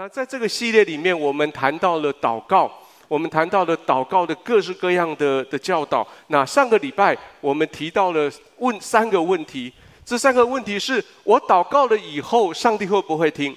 [0.00, 2.70] 那在这个系列里面，我们谈到了祷告，
[3.08, 6.06] 我们谈到了祷告的各式各样的的教导。
[6.28, 9.72] 那上个礼拜我们提到了问三个问题，
[10.04, 13.56] 这三个问题是我祷告了以后，上帝会不会听？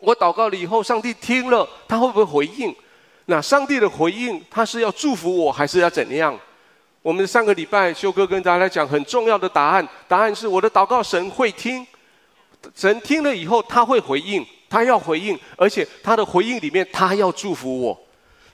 [0.00, 2.76] 我祷告了以后，上帝听了，他会不会回应？
[3.24, 6.38] 那上帝的回应，他是要祝福我，还是要怎样？
[7.00, 11.86] 我们上个礼拜修哥跟大家讲很重要的答案，答案是我的祷告神会听，
[12.74, 14.44] 神听了以后他会回应，
[14.74, 17.96] 他要回应，而且他的回应里面他要祝福我。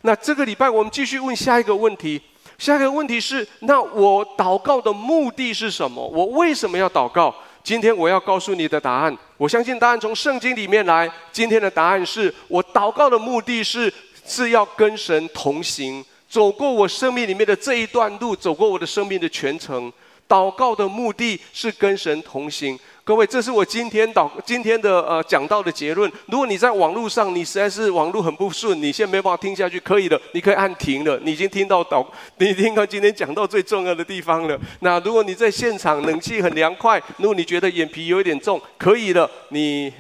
[0.02, 2.20] 那这个礼拜我们继续问下一个问题，
[2.59, 6.06] 下一个问题是：那我祷告的目的是什么？
[6.06, 7.34] 我为什么要祷告？
[7.64, 11.11] 今天我要告诉你的答案，我相信答案从圣经里面来。
[11.33, 13.91] 今天的答案是我祷告的目的是
[14.27, 16.05] 是要跟神同行。
[16.28, 19.91] 走过我生命里面的这一段路，走过我的生命的全程，
[20.28, 22.78] 祷告的目的是跟神同行。
[23.10, 26.09] 各位，这是我今天导今天的呃讲到的结论。
[26.28, 31.19] 如果你在网络上，你实在是网络很不顺，你现在没办法听下去，可以的，你可以按停了。
[31.25, 34.56] 你已经听到导，你听到今天讲到最重要的地方了。
[34.78, 39.92] 那如果你在现场，冷气很凉快，如果你觉得眼皮有一点重，可以了，你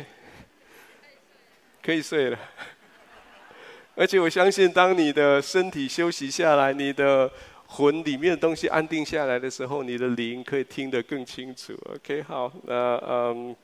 [1.84, 2.38] 可以睡了。
[3.96, 7.28] 而且我相信，当你的身体休息下来，你的
[7.72, 11.72] 魂里面的东西安定下来的时候，你的灵可以听得更清楚。
[11.94, 13.54] OK，好，那嗯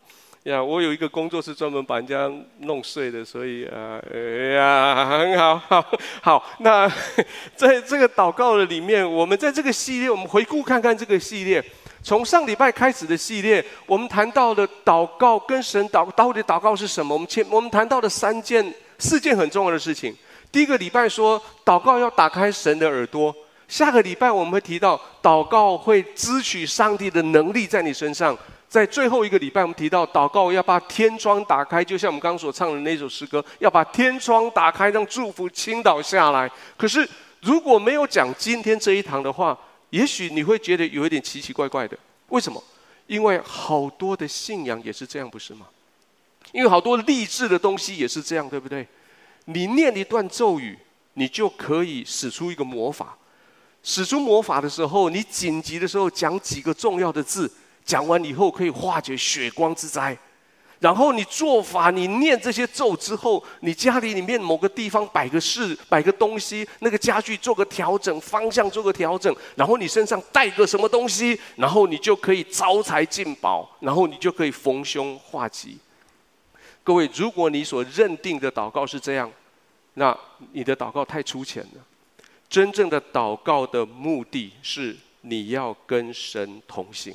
[0.45, 5.85] 呀，我有一个工作是专门把人家弄碎的，所以啊，哎呀，很好，好，
[6.23, 6.47] 好。
[6.61, 6.89] 那
[7.57, 11.61] 在这个祷告的里面，我们在这个系列，我们回顾看看这个系列，
[12.01, 17.13] 从上礼拜开始的系列，我们谈到的祷告跟神祷，到底祷告是什么？
[17.15, 18.73] 我们前我们谈到的三件。
[18.99, 20.17] 四件很重要的事情。
[20.51, 23.35] 第一个礼拜说，祷告要打开神的耳朵。
[23.69, 28.37] 下个礼拜我们会提到，祷告会支取上帝的能力在你身上。
[28.69, 36.51] 在最后一个礼拜，我们提到，祷告要把天窗打开，就像我们刚所唱的那首诗歌，要把天窗打开，让祝福倾倒下来。
[36.77, 37.09] 可是
[37.41, 39.57] 如果没有讲今天这一堂的话，
[39.91, 41.97] 也许你会觉得有一点奇奇怪怪的。
[42.29, 42.63] 为什么？
[43.07, 45.67] 因为好多的信仰也是这样，不是吗？
[46.51, 48.87] 因为好多励志的东西也是这样，对不对？
[49.45, 50.77] 你念一段咒语，
[51.15, 53.17] 你就可以使出一个魔法。
[53.89, 57.49] 使出魔法的时候，你紧急的时候讲几个重要的字，
[57.85, 60.19] 讲完以后可以化解血光之灾。
[60.81, 75.79] 然后你做法，你念这些咒之后，你家里里面某个地方摆个事，摆个东西，那个家具做个调整，方向做个调整，然后你身上带个什么东西，然后你就可以招财进宝，然后你就可以逢凶化吉。
[76.83, 79.31] 各位，如果你所认定的祷告是这样，
[79.95, 80.15] 那
[80.51, 81.81] 你的祷告太粗浅了。
[82.49, 87.15] 真正的祷告的目的是你要跟神同行，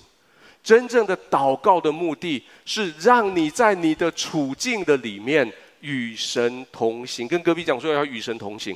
[0.64, 7.28] 真正的祷告的目的是让你在你的处境的里面与神同行。
[7.28, 8.76] 跟隔壁讲说要与神同行。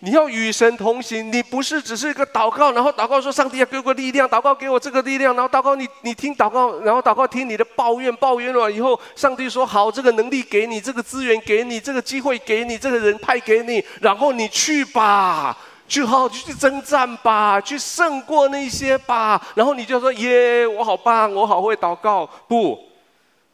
[0.00, 15.56] 你要与神同行，你不是只是一个祷告，然后祷告说上帝要给我力量，祷告给我这个力量，然后祷告你你听祷告，然后祷告听你的抱怨，抱怨了以后，上帝说好，这个能力给你，这个资源给你，这个机会给你，这个人派给你，然后你去吧，
[15.88, 22.28] 去好好去征战吧，去胜过那些吧，然后你就说耶，我好棒，我好会祷告。
[22.46, 22.78] 不，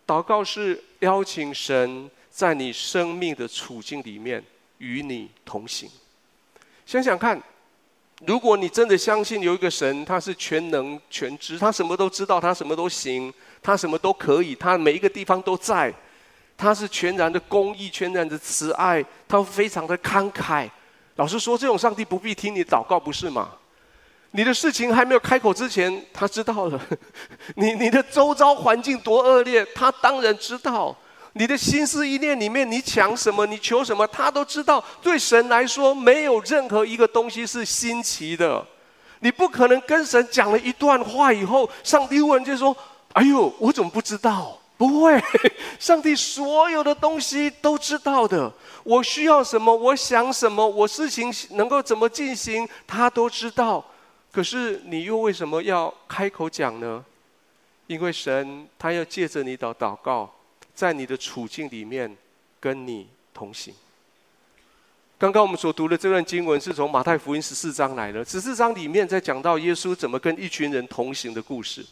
[0.04, 4.42] 祷告是邀请神在你生命的处境里面
[4.78, 5.88] 与你同行。
[6.84, 7.40] 想想看，
[8.26, 13.32] 如果你真的相信有一个神，他是全能全知，他什么都知道，他什么都行，
[13.62, 15.92] 他什么都可以，他每一个地方都在，
[16.56, 20.68] 他是全然的公义，全然的慈爱，他非常的慷慨。
[21.16, 23.50] 老实说，这种上帝不必听你祷告，不是吗？
[24.32, 26.80] 你的事情还没有开口之前，他知道了。
[27.56, 30.96] 你你的周遭环境多恶劣，他当然知道。
[31.34, 34.84] 你的心思意念里面，你抢什么，你求什么，他都知道。
[35.00, 38.64] 对神来说，没有任何一个东西是新奇的。
[39.20, 42.76] 你不可能跟神讲了一段话以后，上帝问就说
[43.14, 45.22] ：“哎呦，我怎么不知道？”不会，
[45.78, 48.52] 上帝所有的东西都知道的。
[48.82, 53.84] 我需要什么，我想什么，我事情能够怎么进行，他都知道。
[54.32, 57.04] 可是你又为什么要开口讲呢？
[57.86, 60.28] 因为神他要借着你的祷告。
[60.74, 62.16] 在你的处境里面，
[62.60, 63.74] 跟你同行。
[65.18, 68.24] 刚刚我们所读的这段经文是从马太福音十四章来的。
[68.24, 71.86] 十四章里面在讲到耶稣怎么跟一群人同行的故事。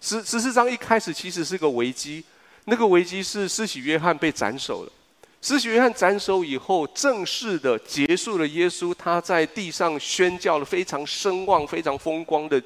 [0.00, 2.22] 十十四章一开始其实是个危机，
[2.66, 4.92] 那个危机是施洗约翰被斩首了。
[5.40, 12.62] 施洗约翰斩首以后，正式的结束了耶稣他在地上宣教了非常声望、非常风光的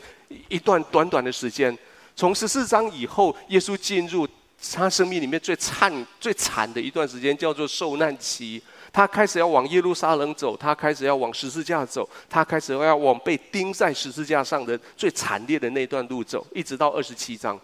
[0.48, 1.74] 一段短短的时间。
[2.14, 4.28] 从十四章以后，耶稣进入。
[4.72, 8.62] 他生命里面最惨、最惨的一段时间，叫做受难期。
[8.92, 17.58] 他开始要往耶路撒冷走，他开始要往十字架走，他开始要往被钉在十字架上的最惨烈的那段路走，一直到二十七章。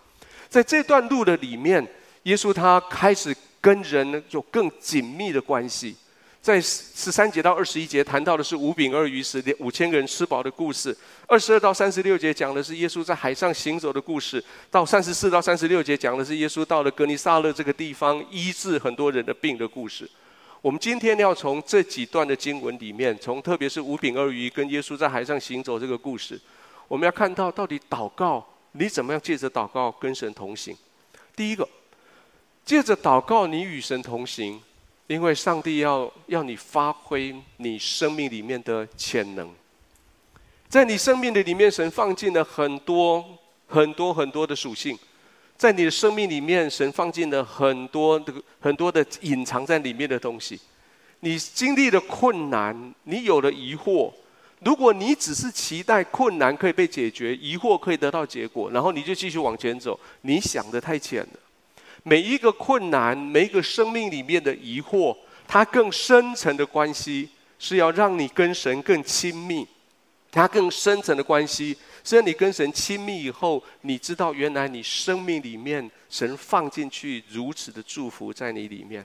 [0.49, 1.83] 在这段路的里面，
[2.25, 5.97] 耶稣他开始跟人有更紧密的关系。
[6.43, 10.93] 在十三节到二十一节谈到的是五饼二鱼使五千个人吃饱的故事；
[11.29, 20.11] 二十二到三十六节讲的是耶稣在海上行走的故事；到三十四到三十六节讲的是耶稣到了格尼撒勒这个地方医治很多人的病的故事。
[20.61, 26.41] 我们今天要从这几段的经文里面，从特别是五饼二鱼跟耶稣在海上行走这个故事，
[26.89, 30.77] 我们要看到到底祷告你怎么样借着祷告跟神同行。
[31.37, 31.69] 第一个，
[32.65, 34.61] 借着祷告你与神同行。
[35.13, 39.47] 因为上帝要要你发挥你生命里面的潜能，
[40.71, 43.23] 在你生命的里面，神放进了很多
[43.67, 44.99] 很多很多的属性，
[45.59, 50.59] 在你的生命里面，神放进了很多的很多的隐藏在里面的东西。
[51.21, 54.11] 你经历了困难，你有了疑惑，
[54.61, 61.39] 如果你只是期待困难可以被解决，疑惑可以得到结果，然后你就继续往前走，你想的太浅了。
[62.03, 65.17] 每一个困难，每一个生命里面的疑惑，
[65.47, 67.29] 它更深层的关系
[67.59, 69.67] 是要让你跟神更亲密。
[70.31, 79.05] 它更深层的关系是让你跟神亲密以后，你知道原来你生命里面神放进去如此的祝福在你里面。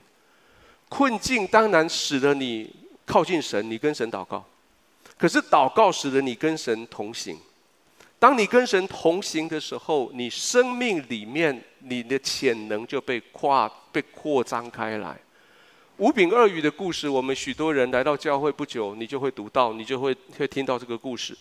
[0.88, 2.73] 困境当然使得你
[3.05, 4.44] 靠近神，你跟神祷告，
[5.17, 7.38] 可是祷告使得你跟神同行。
[8.19, 15.15] 当你跟神同行的时候，你生命里面你的潜能就被跨被扩张开来。
[15.97, 21.37] 五饼二鱼的故事，我们许多人来到教会不久，你就会读到，你就会会听到这个故事。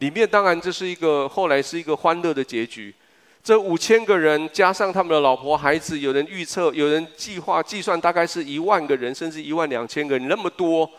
[0.00, 2.94] 里面当然这是一个后来是一个欢乐的结局。
[3.42, 10.90] 这五千个人加上他们的老婆孩子，有人预测，有人计划计算，大概是一万个人，甚至一万两千个人，那么多，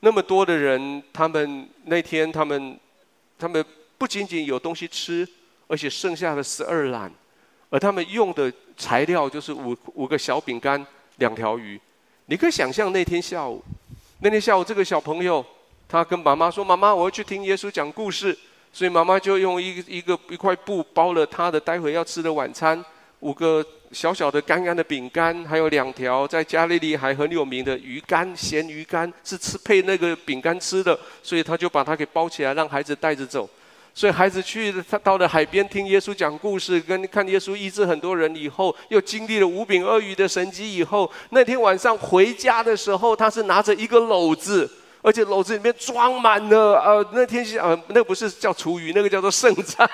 [0.00, 2.78] 那么多的人，他们那天他们
[3.36, 3.64] 他们。
[3.98, 5.28] 不仅仅有东西吃，
[5.66, 7.12] 而且剩下了十二篮，
[7.68, 10.86] 而他们用的材料就是五五个小饼干、
[11.16, 11.78] 两条鱼。
[12.26, 13.62] 你可以想象那天下午，
[14.20, 15.44] 那天下午这个小朋友，
[15.88, 18.38] 他跟妈妈说：“妈妈，我要去听耶稣讲故事。”
[18.70, 22.84] 所以妈妈就用一一个一块布包了他的待会要吃的晚餐，
[23.20, 33.48] 五个小小的干干的饼干，还有两条在加利利还很有名的鱼干，咸鱼干是吃配那个饼干吃的，所以他就把它给包起来，让孩子带着走。
[33.98, 44.70] 所以孩子去，他到了海边听耶稣讲故事，跟看耶稣医治很多人以后，又经历了五饼二鱼的神迹以后，那天晚上回家的时候，他是拿着一个篓子，
[45.02, 49.84] 而且篓子里面装满了呃，那天呃，那不是叫厨余，那个叫做剩菜，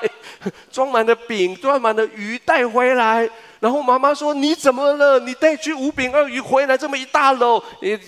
[0.71, 3.27] 装满了饼，装满了鱼带回来。
[3.59, 5.19] 然后妈妈说：“你怎么了？
[5.21, 7.99] 你带去五饼二鱼回来这么一大篓？”你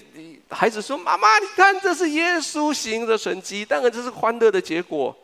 [0.51, 5.17] 孩子说：“妈妈，你看这是耶稣行的神迹，当然这是欢乐的结果。”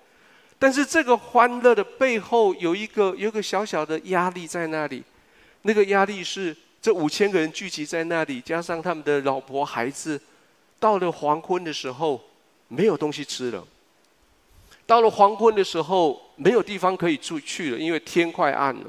[0.63, 5.03] 但是这个欢乐的背后有一个有一个小小的压力在那里，
[5.63, 10.21] 那个压力是这五千个人聚集在那里，加上他们的老婆孩子，
[10.79, 12.23] 到了黄昏的时候
[12.69, 13.67] 没有东西吃了。
[14.87, 18.85] 到了黄昏的时候没有地方可以住去了，因为天快暗了。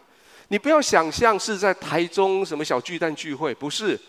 [0.49, 3.99] 你不要想象是在台中什么小巨蛋聚会，不是，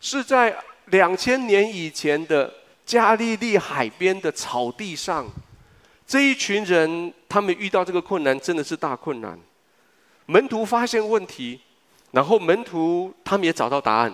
[0.00, 0.56] 是在
[0.86, 2.50] 两千年以前的
[2.86, 5.28] 加利利海边的草地上。
[6.06, 9.38] 这一群人，他们遇到这个困难真的是大困难。
[10.26, 11.60] 门徒发现问题，
[12.10, 14.12] 然后门徒他们也找到答案。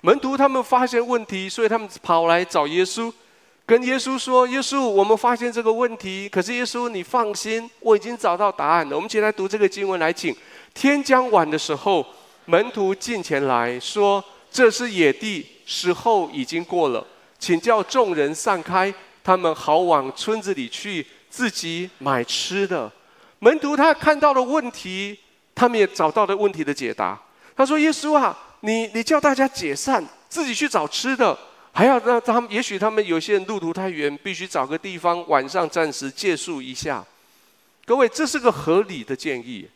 [0.00, 3.12] 门徒他们发现问题，所以他们跑来找耶稣，
[3.64, 10.34] 跟耶稣说：“耶稣，我们发现这个问题，可是耶稣你放心，我已经找到答案了。”我们起来读这个经文来，请。
[10.74, 12.04] 天将晚的时候，
[12.44, 17.04] 门徒进前来说：“这是野地，时候已经过了，
[17.38, 22.90] 请叫众人散开，他们好往村子里去。”自己买吃的，
[23.38, 25.18] 门徒他看到了问题，
[25.54, 27.20] 他们也找到了问题的解答。
[27.56, 31.38] 他说：“耶稣啊，你你叫大家解散，自己去找吃的，
[31.72, 37.04] 还要让他们，也许他们有些人路途太远，必须找个地方晚上暂时借宿一下。
[37.84, 39.68] 各位，这是个合理的建议，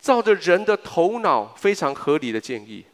[0.00, 2.84] 照着人的头脑非常合理的建议。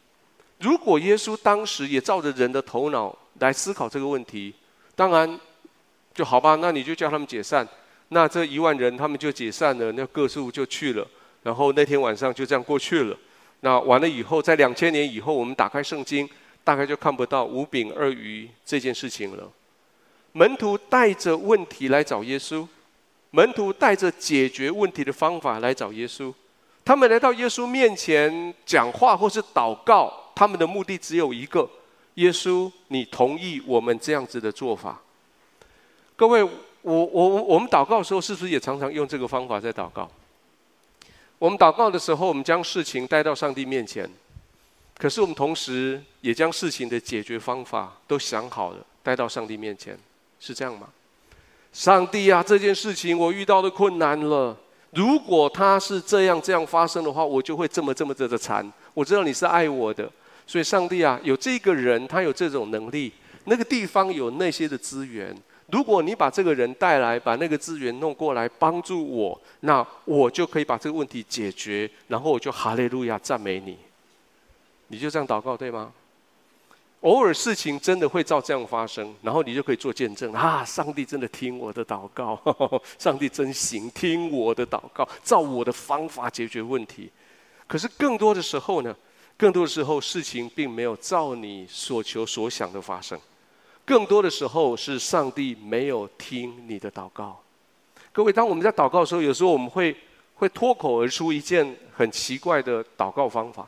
[0.59, 4.53] 如果耶稣当时也照着人的头脑来思考这个问题，
[4.95, 5.39] 当然。”
[6.15, 7.67] 就好吧，那你就叫他们解散，
[8.07, 11.05] 那这一万人他们就解散了，那各处就去了，
[11.43, 13.17] 然后那天晚上就这样过去了。
[13.59, 16.27] 那完了以后，在两千年以后，我们打开圣经，
[16.63, 19.51] 大概就看不到五饼二鱼这件事情了。
[20.31, 22.65] 门徒带着问题来找耶稣，
[23.31, 26.33] 门徒带着解决问题的方法来找耶稣，
[26.85, 31.69] 他们来到耶稣面前讲话或是祷告，他们的目的只有一个：
[32.15, 35.01] 耶稣，你同意我们这样子的做法？
[36.17, 40.09] 各位，我我我们祷告的时候，是不是也常常用这个方法在祷告？
[41.37, 44.09] 我们祷告的时候，我们将事情带到上帝面前，
[44.97, 49.99] 可是我们同时也将事情的解决方法都想好了，带到上帝面前，
[50.39, 50.87] 是这样吗？
[51.73, 54.55] 上帝啊，这件事情我遇到的困难了。
[54.91, 58.71] 如果他是这样这样发生的话，我就会这么这么这么惨。
[58.93, 60.09] 我知道你是爱我的，
[60.47, 63.11] 所以上帝啊，有这个人，他有这种能力，
[63.43, 65.35] 那个地方有那些的资源。
[65.71, 73.77] 如果你把这个人带来，把那个资源弄过来帮助我，那我就可以把这个问题解决，然后我就哈利路亚赞美你。
[74.87, 75.91] 你就这样祷告，对吗？
[77.01, 80.63] 偶尔事情真的会照这样发生，然后你就可以做见证啊！
[80.65, 82.39] 上帝真的听我的祷告，
[82.97, 87.11] 上帝真行，听我的祷告，照我的方法解决问题。
[87.67, 88.95] 可是更多的时候呢，
[89.37, 93.19] 更多的时候事情并没有照你所求所想的发生，
[93.85, 97.39] 更多的时候是上帝没有听你的祷告。
[98.11, 99.95] 各位，当我们在祷告的时候，有时候我们会
[100.35, 103.67] 会脱口而出一件很奇怪的祷告方法。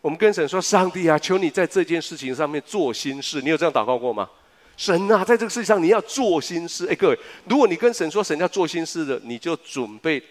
[0.00, 4.28] 我们跟神说：“上帝啊，求你在这件事情上面做心事。”你有这样祷告过吗？
[4.76, 6.86] 神啊，在这个事情上你要做心事。
[6.86, 7.18] 哎，各位，
[7.48, 10.22] 如果你跟神说神要做心事的，你就准备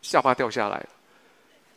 [0.00, 0.84] 下巴掉下来。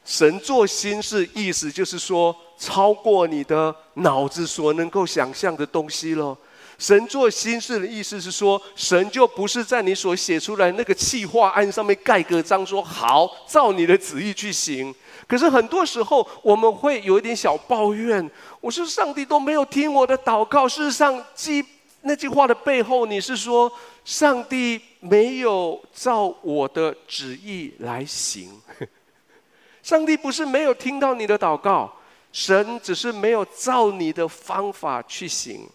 [0.04, 6.36] 神做心事，意思就是说超过你的脑子所能够想象的东西了。
[6.78, 14.94] 神做新事的意思是说，神就不是在你所写出来那个企划案上面盖个章，说好照你的旨意去行。
[15.28, 18.30] 可是很多时候，我们会有一点小抱怨。
[18.62, 20.68] 我说上帝都没有听我的祷告。
[20.68, 21.66] 事实上，记
[22.02, 23.72] 那句话的背后，你是说
[24.04, 28.62] 上帝没有照我的旨意来行。
[29.82, 31.92] 上帝不是没有听到你的祷告，
[32.32, 35.68] 神只是没有照你的方法去行。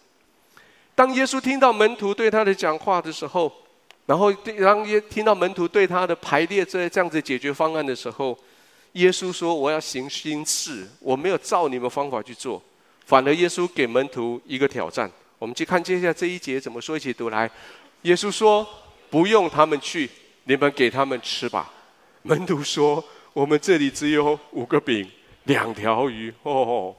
[1.01, 3.51] 当耶稣听到门徒对他的讲话的时候，
[4.05, 8.37] 然后当耶听到门徒对他的排列这这样子解决方案的时候。
[8.91, 12.61] 耶稣说：“我要行新事，我没有照你们方法去做，
[13.07, 15.09] 反而耶稣给门徒一个挑战。
[15.39, 17.49] 我们去看接下来这一节怎么说，一起读来。
[18.03, 18.67] 耶稣说
[19.09, 20.07] ：‘不用他们去，
[20.43, 21.73] 你们给他们吃吧。’
[22.21, 23.03] 门徒说
[23.33, 25.09] ：‘我们这里只有五个饼，
[25.45, 26.95] 两条鱼。’哦，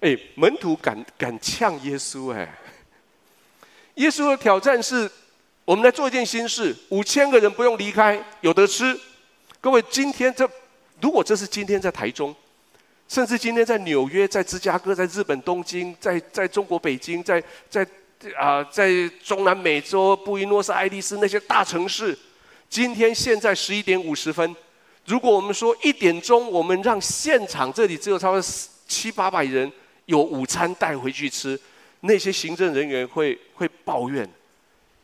[0.00, 2.48] 哎，门徒敢敢呛耶稣哎！
[3.94, 5.10] 耶稣的挑战是：
[5.64, 8.98] 我们来做一件新事，五千个人不用离开，有得吃。
[9.60, 10.48] 各位，今天这。”
[11.00, 12.32] 如果这是今天在台中，
[13.08, 17.84] 甚至今天在纽约、在芝加哥、在日本东京、在在中国北京、在在
[18.38, 18.88] 啊、在
[19.20, 22.16] 中南美洲布宜诺斯艾利斯那些大城市，
[22.70, 24.54] 今天现在十一点五十分，
[25.06, 28.48] 如果我们说一点钟，我们让现场这里只有差不多
[28.86, 29.70] 七八百人
[30.06, 31.60] 有午餐带回去吃，
[32.02, 34.28] 那些行政人员会会抱怨，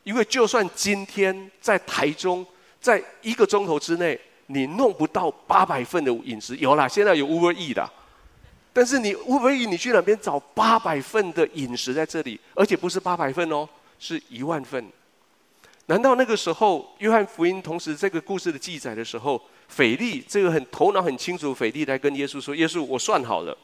[0.05, 2.47] 因为就算今天在台中，
[2.81, 4.21] 在一个钟头之内。
[4.50, 7.87] 你弄不到八百份的饮食，有啦，现在有 Uber E 的，
[8.73, 12.40] 但是你 Uber E 你去哪边找八百份的饮食在这里？
[12.55, 14.83] 而且不是八百份哦，是一万份。
[15.85, 19.38] 难道那个时候，约翰福音同时这个故事的记载的时候，
[19.69, 23.55] 腓力这个很头脑很清楚，腓力来跟耶稣说：“耶稣，我算好了，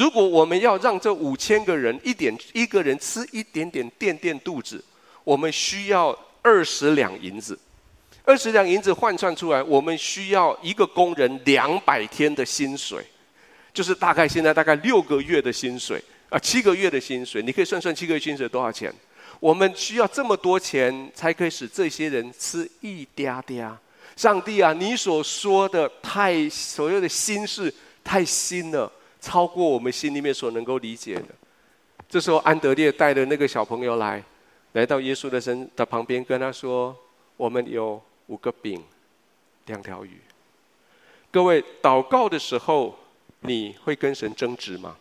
[0.00, 4.82] 如果我们要让这五千个人一点一个人吃一点点垫垫肚子，
[5.24, 7.58] 我们需要二十两银子。”
[8.24, 13.04] 二十两银子换算出来，我们需要一个工人两百天的薪水，
[13.74, 18.90] 就是大概现在大概六个月的薪水啊，七个月的薪水，你可以算算七个月薪水多少钱？
[19.38, 23.72] 我们需要这么多钱才可以使这些人吃一嗲嗲。
[24.16, 28.90] 上帝啊，你所说的太所有的心事太新了，
[29.20, 31.26] 超过我们心里面所能够理解的。
[32.08, 34.22] 这时候，安德烈带着那个小朋友来，
[34.72, 36.96] 来到耶稣的身的旁边，跟他说
[37.36, 38.00] ：“我们有。”
[38.30, 38.80] 五个饼，
[39.66, 40.20] 两条鱼。
[41.32, 42.96] 各位，祷告的时候，
[43.40, 44.96] 你会跟神争执吗？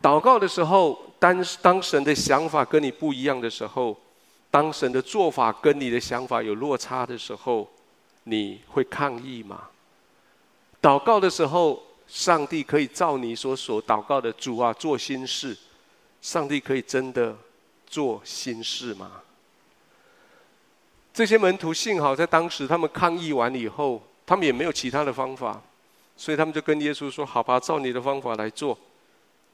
[0.00, 3.94] 祷告的时候，当当神的想法跟你不一样的时候，
[4.50, 7.68] 当神的做法跟你的想法有落差的时候，
[8.22, 9.68] 你会抗议吗？
[10.80, 11.82] 祷告的时候，
[12.14, 15.56] 上帝可以照你所所祷告的主啊做新事，
[16.22, 17.36] 上帝可以真的
[17.88, 19.20] 做新事吗？
[21.12, 25.60] 这些门徒幸好在当时，他们抗议完以后，他们也没有其他的方法，
[26.16, 28.78] 所以他们就跟耶稣说：“好吧，照你的方法来做。”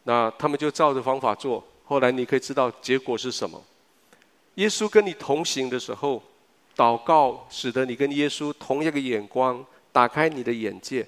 [0.05, 1.67] 那他们就照着方法做。
[1.87, 3.59] 后来你可以知道结果是什么？
[4.57, 6.23] 耶稣跟你同行的时候，
[6.77, 11.07] 祷告使得你跟耶稣同一个眼光、打开你的眼界，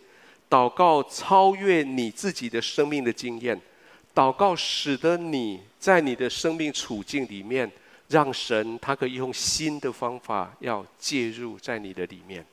[0.52, 3.59] 祷告超越你自己的生命的经验，
[4.14, 7.73] 祷告使得你在你的生命处境里面，
[8.09, 12.44] 让神他可以用新的方法要介入在你的里面。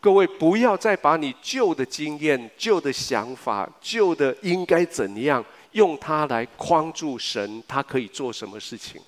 [0.00, 8.98] 各位不要再把你旧的经验、旧的想法、旧的应该怎样，用它来框住神，他可以做什么事情。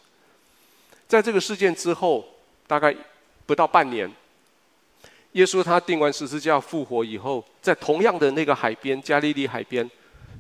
[1.07, 2.23] 在这个事件之后，
[2.67, 2.95] 大概
[3.47, 4.11] 不到半年，
[5.39, 9.89] 耶稣他钉完十字架复活以后，在同样的那个海边，加利利海边，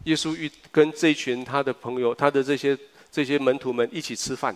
[0.07, 2.77] 耶稣与跟这群他的朋友、他的这些
[3.09, 4.55] 这些门徒们一起吃饭。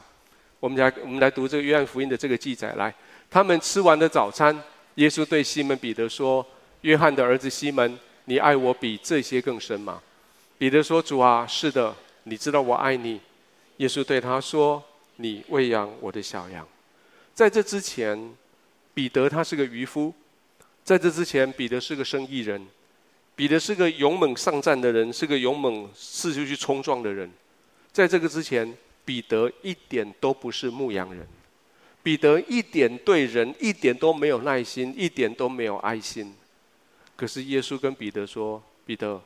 [0.59, 2.93] 我们来我们来读这个约翰福音的这个记载，来，
[3.31, 4.61] 他们吃完的早餐。
[4.97, 6.45] 耶稣对西门彼得说
[6.83, 10.03] ：“约翰的儿子西门，你爱我比这些更深吗？”
[10.59, 11.95] 彼得说：“主啊，是的，
[12.25, 13.21] 你知道我爱你。”
[13.79, 14.83] 耶稣对他说
[15.17, 16.67] ：“你喂养我的小羊。”
[17.33, 18.35] 在这之前，
[18.93, 20.13] 彼得他是个渔夫；
[20.85, 22.61] 在这之前，彼得是个生意人；
[23.37, 27.31] 彼得是个勇猛上战的人，是个勇猛四处去冲撞的人。
[27.93, 31.27] 在这个之前，彼得一点都不是牧羊人。
[32.03, 36.35] 彼得一点对人一点都没有耐心，一点都没有爱心。
[37.15, 39.23] 可是耶稣跟彼得说：“彼得，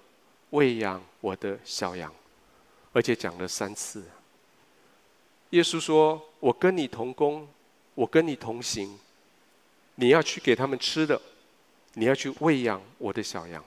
[0.51, 2.13] 喂养我的小羊。”
[2.93, 4.05] 而且讲了三次。
[5.51, 7.49] 耶稣说：“我跟你同工，
[7.95, 8.99] 我跟你同行。
[9.95, 11.19] 你要去给他们吃的，
[11.99, 13.65] 你要去喂养我的小羊。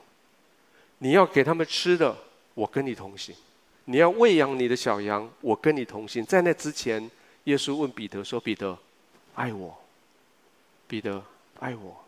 [0.99, 2.15] 你要给他们吃的，
[2.53, 3.35] 我跟你同行。
[3.85, 7.09] 你要喂养你的小羊，我跟你同行。”在那之前，
[7.45, 8.77] 耶稣问彼得说：“彼得。”
[9.33, 9.75] 爱我，
[10.87, 11.23] 彼得，
[11.59, 12.05] 爱我。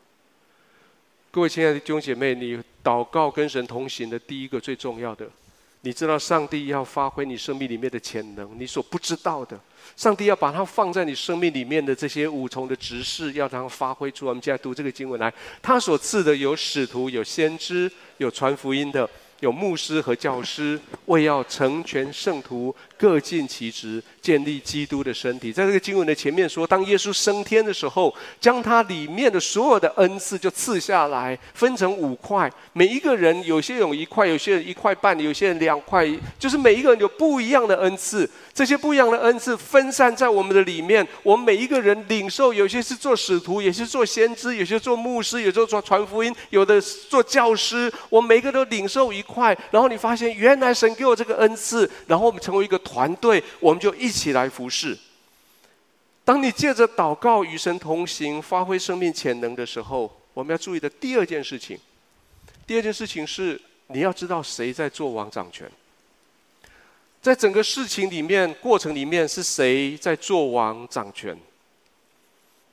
[1.31, 5.27] 各位亲爱的弟兄姐妹，你祷告跟神同行的第一个最重要的，
[5.83, 9.59] 你知道上帝要发挥你生命里面的潜能，你所不知道的，
[9.95, 14.29] 上帝要把它放在你生命里面的这些五重的执事，要让它发挥出来。
[14.29, 19.09] 我们现在读这个经文来，他所赐的有使徒，有先知，有传福音的。
[19.41, 25.51] 有牧师和教师，为要成全圣徒，各尽其职，建立基督的身体。
[25.51, 38.29] 在这个经文的前面说，当耶稣升天的时候，将他里面的所有的恩赐就赐下来，分成五块，每一个人有些有一块，有些人一块半，有些人两块，就是每一个人有不一样的恩赐。
[38.53, 47.91] 这些不一样的恩赐分散在我们的里面，我们每一个人领受，有些是做使徒，有些做先知，有些做牧师，有些做传福音，有的做教师。
[48.07, 49.25] 我们每一个都领受一。
[49.31, 54.97] 快，然后你发现原来神给我这个恩赐，然后我们成为一个团队，我们就一起来服侍。
[56.25, 61.79] 当你借着祷告与神同行，发挥生命潜能的时候，我们要注意的第二件事情，
[62.67, 65.69] 第二件事情是你要知道谁在做王掌权，
[67.21, 71.37] 在整个事情里面、过程里面是谁在做王掌权。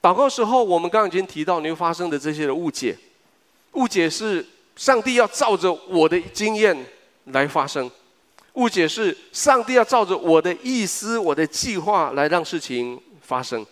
[0.02, 2.96] 祷告时候，我们刚刚已经提到你会发生的这些的误解，
[3.72, 4.44] 误解是。
[4.78, 6.86] 上帝要照着我的经验
[7.24, 7.90] 来发生，
[8.52, 13.66] 误解是上帝要照着我的意思、我的计划来让事情发生。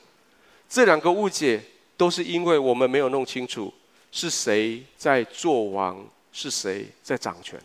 [0.69, 1.63] 这两个误解
[1.97, 3.73] 都是因为我们没有弄清楚
[4.11, 7.59] 是谁在做王，是谁在掌权。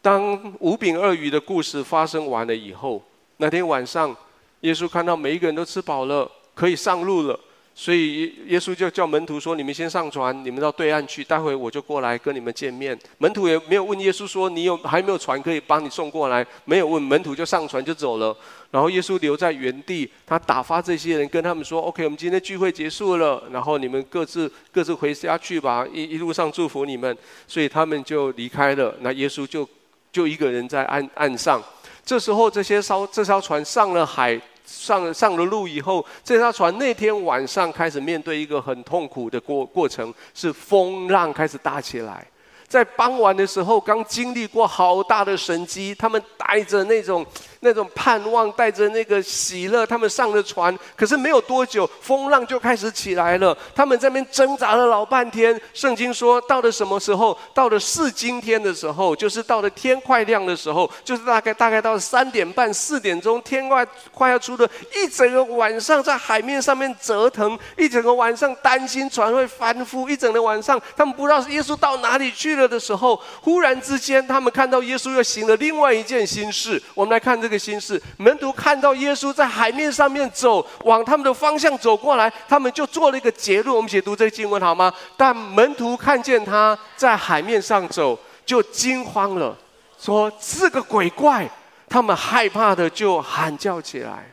[0.00, 3.02] 当五饼二鱼的故事发生完了以后，
[3.38, 4.16] 那天晚上，
[4.60, 7.38] 耶稣看到每一个人都吃饱了，可以上路了。
[7.72, 18.36] 所以耶稣就叫门徒说：“你们先上船，你们到对岸去，待会我就过来跟你们见面。”门徒也没有问耶稣说：“你有还没有船可以帮你送过来？”没有问，门徒就上船就走了。
[18.70, 25.86] 然后耶稣留在原地，他打发这些人跟他们说：“OK，我们今天聚会结束了，然后你们各自各自回家去吧。
[25.90, 27.16] 一一路上祝福你们。”
[27.48, 28.94] 所以他们就离开了。
[29.00, 29.66] 那耶稣就
[30.12, 31.62] 就一个人在岸岸上。
[32.04, 34.38] 这时候这些艘这艘船上了海。
[34.70, 42.24] 上上了路以后，这艘船那天晚上开始面对一个很痛苦的过过程，是风浪开始大起来。
[42.68, 47.26] 在傍晚的时候，刚经历过好大的神机，他们带着那种。
[47.60, 50.76] 那种盼望，带着那个喜乐，他们上了船。
[50.96, 53.56] 可是没有多久，风浪就开始起来了。
[53.74, 55.58] 他们在那边挣扎了老半天。
[55.74, 57.36] 圣经说，到了什么时候？
[57.52, 76.82] 到了四更天的时候，就是到了天快亮的时候，就是大概大概到三点半、四点钟，天快快要出的，一整个晚上在海面上面折腾，一整个晚上担心船会翻覆，一整个晚上他们不知道耶稣到哪里去了的时候，忽然之间，他们看到耶稣又行了另外一件新事。
[76.94, 77.50] 我们来看这个。
[77.50, 83.74] 这个心事，门徒看到耶稣在海面上面走，往他们的方向走过来，他们就做了一个结论。
[83.74, 84.94] 我们解读这个经文好吗？
[85.16, 89.58] 但门徒看见他在海面上走，就惊慌了，
[89.98, 91.50] 说是个鬼怪。
[91.88, 94.32] 他们害怕的就喊叫起来。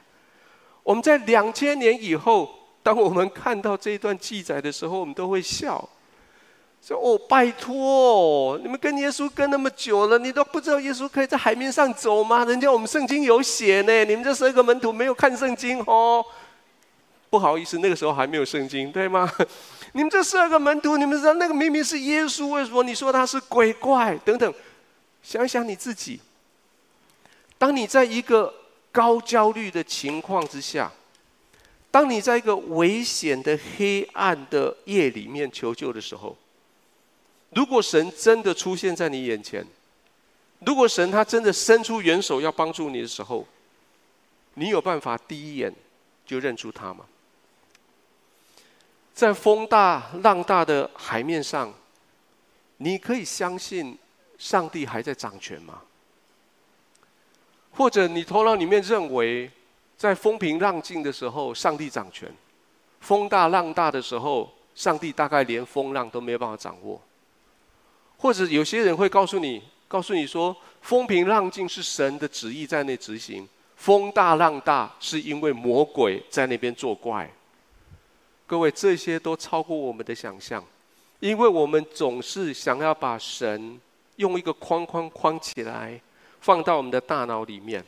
[0.83, 2.47] 我们在两千年以后，
[2.83, 5.89] 当我们看到这一段记载的时候，我们都会笑。
[6.81, 12.45] 说哦，拜托，你们跟耶稣跟那么久了，你都不知道耶稣可以在海面上走吗？
[12.45, 16.25] 人家我们圣经有写呢，你们这十二个门徒没有看圣经哦。
[17.29, 19.29] 不好意思，那个时候还没有圣经，对吗？
[19.91, 24.17] 你们这十二个门徒，你们知道那个明明是耶稣，为什么你说他是鬼怪？
[24.23, 24.53] 等等，
[25.21, 26.21] 想想你自己，
[27.57, 28.53] 当你在一个
[28.93, 30.89] 高焦虑的情况之下。
[31.89, 36.37] 当你在一个危险的黑暗的夜里面求救的时候，
[37.51, 39.65] 如果神真的出现在你眼前，
[40.59, 43.45] 如果神他真的伸出援手要帮助你的时候，
[44.55, 45.73] 你有办法第一眼
[46.25, 47.05] 就认出他吗？
[49.13, 51.73] 在风大浪大的海面上，
[52.77, 53.97] 你可以相信
[54.37, 55.81] 上帝还在掌权吗？
[57.71, 59.51] 或者你头脑里面认为？
[59.97, 62.29] 在风平浪静的时候，上帝掌权；
[62.99, 67.01] 风大浪大的时候，上帝大概连风浪都没有办法掌握。
[68.17, 77.31] 或者有些人会告诉你，告诉你说，风平浪静是神的旨意在那执行，风大浪大是因为魔鬼在那边作怪。
[78.47, 80.63] 各位，这些都超过我们的想象，
[81.19, 83.79] 因为我们总是想要把神
[84.15, 85.99] 用一个框框框起来，
[86.41, 87.83] 放到我们的大脑里面。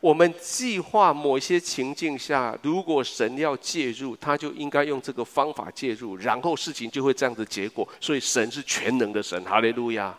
[0.00, 7.86] 我们计划某一些情境下，如果神要介入，他就应该用这个方法介入，然后事情就会这样的结果。
[8.00, 10.16] 所以神是全能的神，哈利路亚。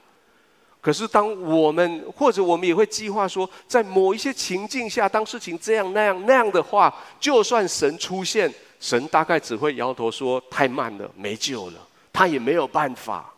[0.82, 13.34] 可是当我们或者我们也会计划说，在某一些情境下，当事情这样那样那样的话，就算神出现，神大概只会摇头说太慢了，没救了，他也没有办法。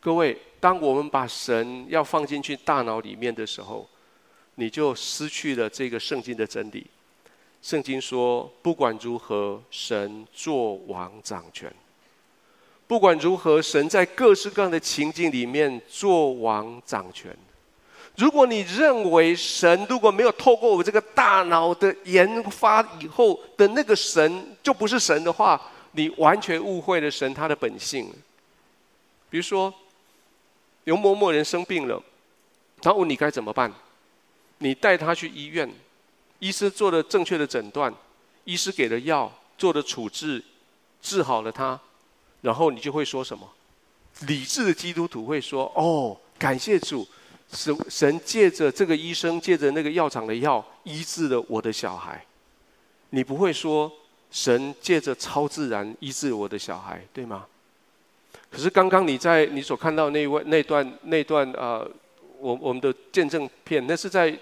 [0.00, 3.86] 各位，当我们把神要放进去大脑里面的时候，
[4.60, 6.86] 你就失去了这个圣经的真理。
[7.62, 11.72] 圣经说，不管如何，神作王掌权。
[12.86, 17.34] 不管如何，神在各式各样的情境里面作王掌权。
[18.16, 25.58] 如果你认为神如果没有透过我这个大脑的研发以后的那个神就不是神的话，
[25.92, 28.12] 你完全误会了神他的本性。
[29.30, 29.72] 比如说，
[30.84, 32.02] 有某某人生病了，
[32.82, 33.72] 他问你该怎么办？
[34.62, 35.70] 你带他去医院，
[36.38, 37.92] 医师做了正确的诊断，
[38.44, 40.42] 医师给了药，做了处置，
[41.00, 41.80] 治好了他，
[42.42, 43.50] 然后你就会说什么？
[44.26, 47.08] 理智的基督徒会说：“哦，感谢主，
[47.50, 52.22] 神神借着这个医生，借着那个药厂的药，医治了我的小孩。”
[53.10, 53.90] 你不会说
[54.30, 57.46] 神借着超自然医治我的小孩，对吗？
[58.50, 61.90] 可是刚刚你在你所看到那位那段那段啊、呃，
[62.38, 64.38] 我我们的见证片，那是在。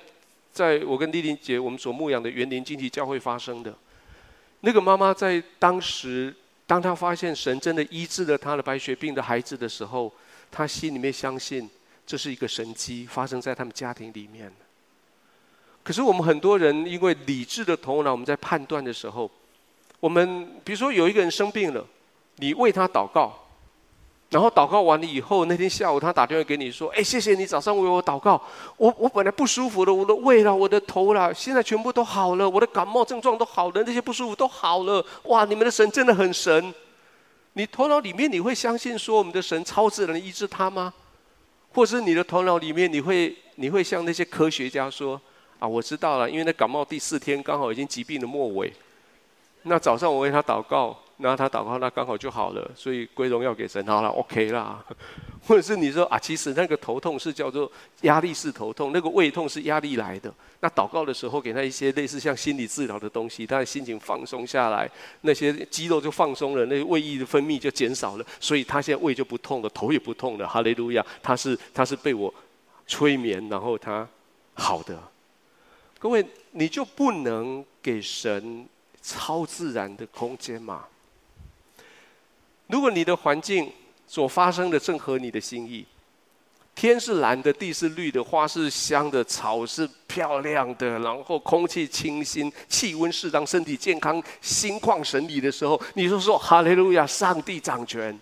[0.59, 3.73] 在我跟丽玲姐我们所牧养的园林经济教会发生的，
[4.63, 6.35] 那个妈妈在当时，
[6.67, 10.13] 当她发现神真的医治了她的白血病的孩子的时候，
[10.51, 11.71] 她心里面相信
[12.05, 14.53] 这是一个神迹发生在他们家庭里面。
[15.85, 19.31] 可是我们很多人因为理智的头脑，我们在判断的时候，
[20.01, 21.87] 我们比如说有一个人生病了，
[22.39, 23.48] 你为他祷告。
[24.31, 28.39] 然后祷告完了以后，那天下午他打电话给你说：“哎，谢谢你早上为我祷告。
[28.77, 35.03] 我我本来不舒服的，我的胃了，我的头了，现在全部都好了，我的感冒症状都好了，那些不舒服都好了。
[35.25, 36.75] 哇，你们的神真的很神！
[37.55, 40.93] 你头脑里面你会相信说我们的神超自然医治他吗？
[41.73, 45.19] 或是你的头脑里面你会你会像那些科学家说：
[45.59, 48.71] 啊，我知道了，因为那感冒第四天刚好已经疾病的末尾。
[49.63, 54.85] 那早上我为他祷告。”然后他祷告，那刚好就好了，所以归荣耀给神，好了，OK 啦。
[55.47, 57.71] 或者是你说啊，其实那个头痛是叫做
[58.03, 60.33] 压力式头痛，那个胃痛是压力来的。
[60.61, 64.89] 那祷告的时候给他一些类似像心理治疗的东西，他的心情放松下来，
[65.23, 70.47] 那些肌肉就放松了，那胃液的分泌就减少了，所以他现在胃就不痛了，头也不痛了。
[70.47, 72.33] 哈利路亚，他是他是被我
[72.87, 74.07] 催眠，然后他
[74.55, 74.97] 好的。
[75.99, 78.69] 各位，你就不能给神
[79.03, 80.85] 超自然的空间吗？
[82.69, 83.73] 如果你的环境
[84.07, 85.85] 所发生的正合你的心意，
[86.75, 98.17] 天是蓝的，地是绿的，花是香的，草是漂亮的，然后空气清新，气温适当，身体健康，心旷神怡的时候，你就说哈利路亚，上帝掌权。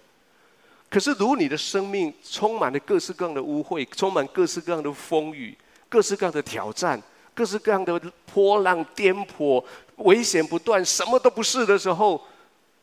[0.88, 7.02] 可是，如果你的生命充满了各式各样的污秽，充满各式各样的风雨，各式各样的挑战，
[7.34, 8.00] 各式各样的
[8.32, 9.62] 波浪颠簸，
[9.96, 12.22] 危险不断，什么都不是的时候。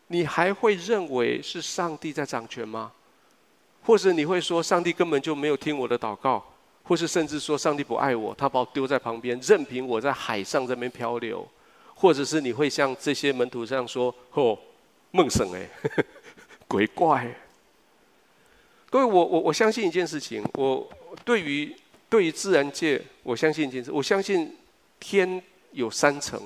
[0.07, 2.91] 你还会认为是上帝在掌权吗？
[3.85, 6.41] 或者你会说上帝根本就没有听我的祷告，
[6.83, 11.45] 或是甚至说上帝不爱我，他把我丢在旁边，任凭我在海上这边漂流，
[11.93, 14.57] 或者是你会像这些门徒这样说：“哦，
[15.11, 15.69] 梦神哎，
[16.67, 17.35] 鬼怪。”
[18.89, 20.89] 各位，我我我相信一件事情，我
[21.25, 21.75] 对于
[22.09, 24.55] 对于自然界，我相信一件事，我相信
[24.99, 26.39] 天有三层。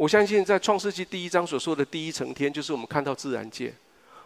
[0.00, 3.70] 我相信在创世纪第一章所说的第一层天，就是我们看到自然界。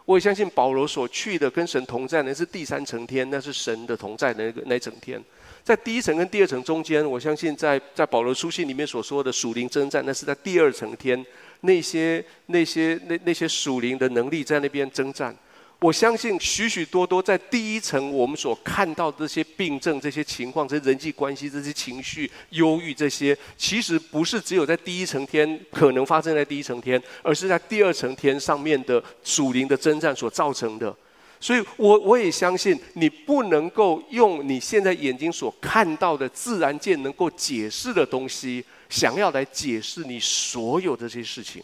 [0.05, 5.21] 我也相信保罗所去的跟神同在的是第三层天，那是神的同在的那个那层天。
[5.65, 11.25] 在第一层跟第二层中间，我相信在在保罗书信里面所说的属灵征战，那是在第二层天，
[11.59, 15.35] 那些那些那那些属灵的能力在那边征战。
[15.79, 30.95] 我相信许许多多在第一层我们所看到的这些病症、这些情况、这些人际关系、这些情绪、忧郁，这些其实不是只有在第一层天可能发生在第一层天，而是在第二层天上面的属灵的征战所造成的。
[31.39, 41.61] 所以我我也相信，你不能够用你现在眼睛所看到的自然界能够解释的东西，想要来解释你所有这些事情。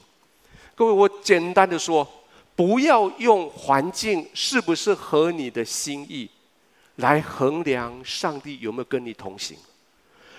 [0.76, 2.08] 各位，我简单的说。
[2.62, 6.30] 不要用环境是不是合你的心意
[6.97, 9.58] 来衡量上帝有没有跟你同行。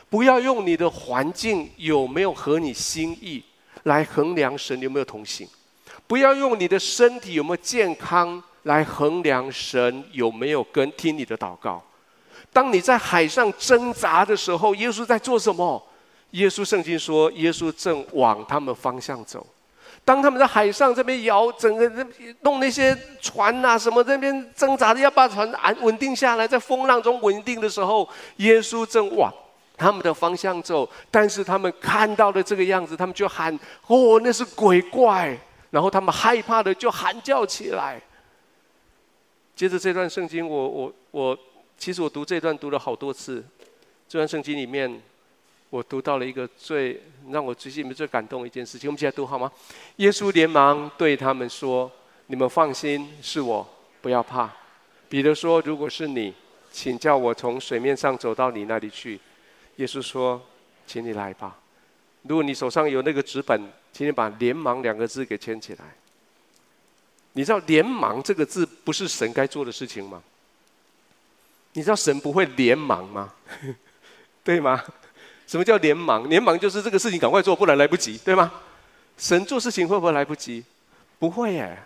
[0.09, 3.43] 不要用你的环境有没有合你心意
[3.83, 5.49] 来衡量神有没有同行。
[6.07, 11.83] 不要用你的身体有没有健康来衡量神有没有跟听你的祷告。
[12.53, 15.85] 当你在海上挣扎的时候，耶稣在做什么？
[16.31, 19.45] 耶稣圣经说，耶稣正往他们方向走。
[20.05, 21.89] 当他们在海上这边摇，整个
[22.41, 29.33] 弄那些船呐、什么，这边挣扎着要把船安稳定下来，在风浪中稳定的时候，耶稣正往
[29.77, 30.89] 他们的方向走。
[31.09, 35.39] 但是他们看到了这个样子，他们就喊：“哦，那是鬼怪！”
[35.71, 38.03] 然后他们害怕的就喊叫起来。
[39.55, 41.39] 接着这段圣经，我我我，
[41.79, 43.45] 其实我读这段读了好多次。
[44.09, 45.01] 这段圣经里面。
[45.73, 49.51] 我读到了一个最让我最近最感动的一件事情，我们一起来读好吗？
[49.97, 51.91] 耶稣连忙对他们说
[52.29, 53.67] ：“你们放心，是我，
[54.03, 54.53] 不要怕。”
[55.09, 56.35] 彼得说：“如果是你，
[56.71, 59.19] 请叫我从水面上走到你那里去。”
[59.77, 60.43] 耶稣说
[60.87, 61.59] ：“请你来吧。”
[62.29, 65.87] 如果你手上有那个纸本，请你把“连忙”两个字给签起来。
[67.33, 70.23] 你知道“连忙”这个字不是神该做的事情吗？
[71.73, 73.33] 你知道神不会连忙吗？
[74.45, 74.85] 对吗？
[75.53, 76.27] 什么叫连忙？
[76.31, 78.51] 连忙就是这个事情赶快做，不然来不及，对吗？
[79.19, 80.65] 神做事情会不会来不及？
[81.19, 81.79] 不会耶。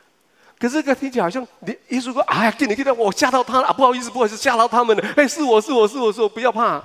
[0.56, 6.80] 可是这个听起来好像，耶稣说：“哎呀，给你听到我吓到他了，不好意思，不好意思，吓到他们了。”哎，是我是我是我是我，不要怕。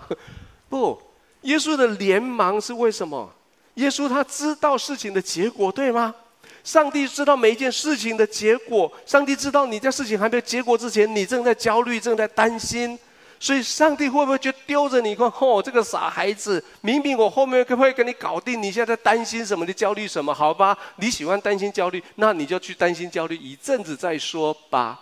[0.70, 1.00] 不，
[1.41, 3.32] 耶稣的连忙是为什么？
[3.76, 6.15] 耶稣他知道事情的结果，对吗？
[6.63, 12.98] 上帝知道每一件事情的结果，上帝知道你在事情还没有结果之前，你正在焦虑，正在担心。
[13.42, 15.16] 所以，上帝会不会就丢着你？
[15.16, 18.62] 说：“哦，这个傻孩子，明明我后面会不可以跟你搞定？
[18.62, 19.66] 你现在在担心什么？
[19.66, 20.32] 你焦虑什么？
[20.32, 25.02] 好吧，你喜欢担心焦虑，那你就去担心焦虑一阵子再说吧。”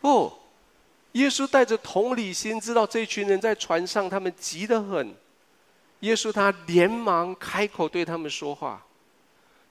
[0.00, 0.32] 不，
[1.12, 5.12] 耶稣带着同理心，知道这群人在船上，他们急得很。
[6.00, 8.80] 耶稣他连忙开口对他们说话，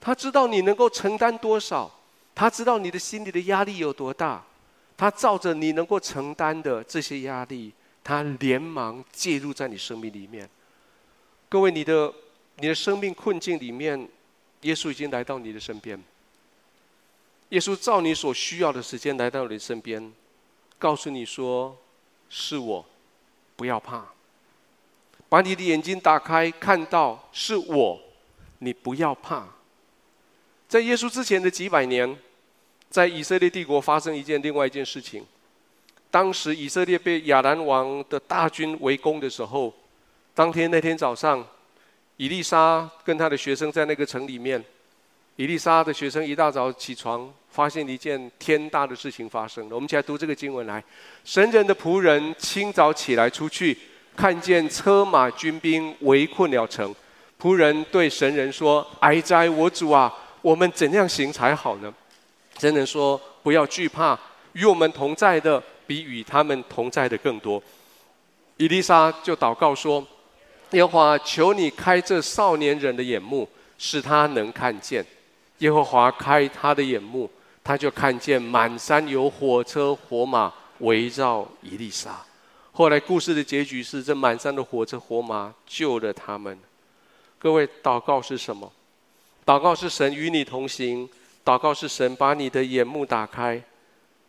[0.02, 1.90] 他知道你能够承担多少，
[2.36, 4.44] 他知道你的心里的压力有多大。
[5.00, 7.72] 他照着你能够承担的这些压力，
[8.04, 10.50] 他连忙介入在你生命里面。
[11.48, 12.14] 各位，你的
[12.58, 14.10] 你的生命困境里面，
[14.64, 15.98] 耶稣已经来到你的身边。
[17.48, 20.12] 耶稣照你所需要的时间来到你身边，
[20.78, 21.78] 告诉你说
[22.30, 22.86] ：“是我，
[23.56, 24.06] 不要怕。”
[25.30, 28.02] 把你的眼睛打开，看到是我，
[28.58, 29.48] 你不要怕。
[30.68, 32.20] 在耶稣之前的几百年。
[32.90, 35.24] 在以色列帝国发生一件另外一件事情，
[36.10, 39.72] 当时以色列被亚兰王的大军围攻的时候，
[40.34, 41.46] 当天那天早上，
[42.18, 44.64] 以利沙跟他的学生在那个城里面，
[45.36, 49.76] 以利沙的学生一大早起床，发现一件天大的事情发生了。
[49.76, 50.84] 我们起来读这个经文来：
[51.24, 53.78] 神人的仆人清早起来出去，
[54.16, 56.94] 看见车马军兵围困了城，
[57.40, 61.94] 仆人对神人说：“哀哉，我主啊，我们怎样行才好呢？”
[62.60, 64.20] 真人说：“不要惧怕，
[64.52, 67.64] 与我们同在的比与他们同在的更多。”
[68.58, 70.06] 伊丽莎就祷告说
[70.72, 75.04] ：“耶和华，求你开这少年人的眼目，使他能看见。”
[75.60, 77.30] 耶和华开他的眼目，
[77.64, 82.22] 他就看见满山有火车火马围绕伊丽莎。
[82.72, 86.58] 后来故事的结局是，这满山的火车火马救了他们。
[87.38, 88.72] 各位，祷告是什么？
[89.46, 91.10] 祷告是神与你同行。
[91.46, 93.64] 祷告是神把你的眼目打开，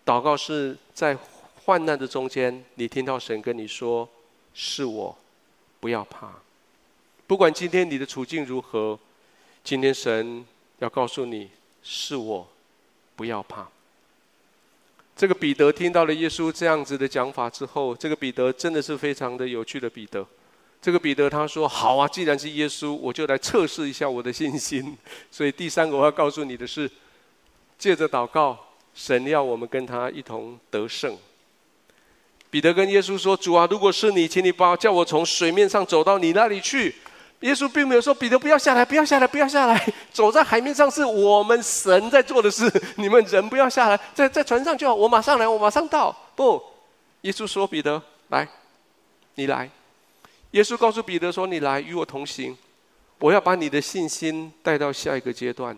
[0.07, 1.17] 祷告是在
[1.65, 4.09] 患难的中间，你听到神跟你说
[4.55, 5.17] ：“是我，
[5.81, 6.33] 不要怕。”
[7.27, 8.99] 不管今天你的处境如何，
[9.63, 10.45] 今天神
[10.79, 11.51] 要告诉你
[11.83, 12.49] ：“是我，
[13.15, 13.69] 不要怕。”
[15.15, 20.27] 这个彼得听到了耶稣这样子的讲法之后，这个彼得真的是非常的有趣的彼得。
[20.83, 24.97] 这个彼得他说：“好啊，既然是耶稣，我就来测试一下我的信心。
[25.31, 26.91] 所以第三个我要告诉你的是，
[27.79, 28.59] 借着祷告，
[28.95, 31.17] 神要我们跟他一同得胜。”
[32.51, 36.95] 彼得跟耶稣说：“主啊，如果是你，请你把叫我从水面上走到你那里去。”
[37.41, 39.93] 耶稣并没有说：“彼得不要下来，不要下来，不要下来。
[40.13, 44.95] 走在海面上是我们神在做的事， 你们人不要下来，在在船上就好。
[44.95, 46.63] 我马上来，我马上到。”不，
[47.21, 48.49] 耶稣说：“彼得，来，
[49.35, 49.71] 你来。”
[50.53, 52.57] 耶稣告诉彼得说：“你来与我同行，
[53.19, 55.77] 我要把你的信心带到下一个阶段，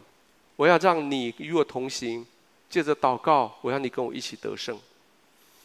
[0.56, 2.24] 我要让你与我同行，
[2.70, 4.78] 借着祷告，我要你跟我一起得胜。”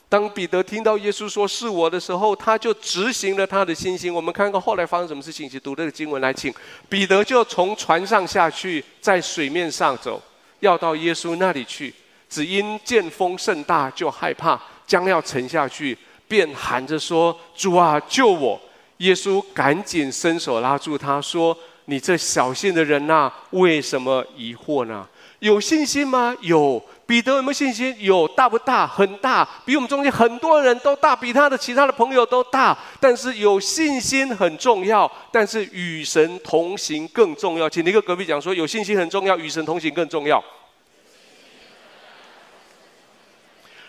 [0.10, 4.14] 当彼得听到耶稣说是我的时候，他就执行了他的信心。
[4.14, 6.54] 我们看看后来发生什么事情，一起读这个经文来，请
[6.88, 10.22] 彼得就从船上下去，在水面上走，
[10.62, 11.94] 要到耶稣那里去。
[12.30, 18.60] 只因见风甚大，就害怕，将要沉下去，便喊着说：“主啊，救我！”
[18.98, 25.08] 耶稣赶紧伸手拉住他说：“你这小信的人呐，为什么疑惑呢？
[25.40, 26.36] 有信心吗？
[26.42, 27.96] 有。”彼得有没有信心？
[28.00, 28.86] 有，大不大？
[28.86, 32.78] 很大，比我们中间很多人都大，比他的其他的朋友都大。
[33.00, 37.70] 但是有信心很重要，但是与神同行更重要。
[37.70, 40.44] 请你跟隔壁讲说：有信心很重要，与神同行更重要。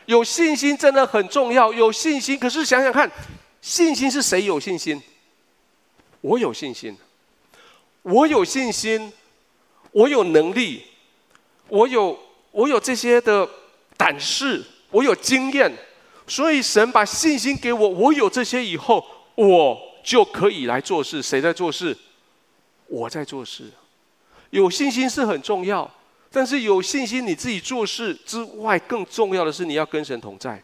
[0.07, 2.39] 有信心真的很重要，有信心。
[2.39, 3.11] 可是想想看，
[3.61, 5.03] 信心是谁有信心？
[6.21, 6.97] 我有信心，
[8.03, 9.13] 我有信心，
[9.93, 10.85] 我有能力，
[11.69, 12.19] 我有。
[12.51, 13.49] 我有这些的
[13.97, 15.71] 胆识，我有经验，
[16.27, 17.89] 所以神把信心给我。
[17.89, 21.23] 我有这些以后，我就可以来做事。
[21.23, 21.97] 谁在做事？
[22.87, 23.71] 我在做事。
[24.51, 25.89] 有信心是很重要，
[26.33, 30.61] 但是有信心你自己做事之外，更重要的是你要跟神同在。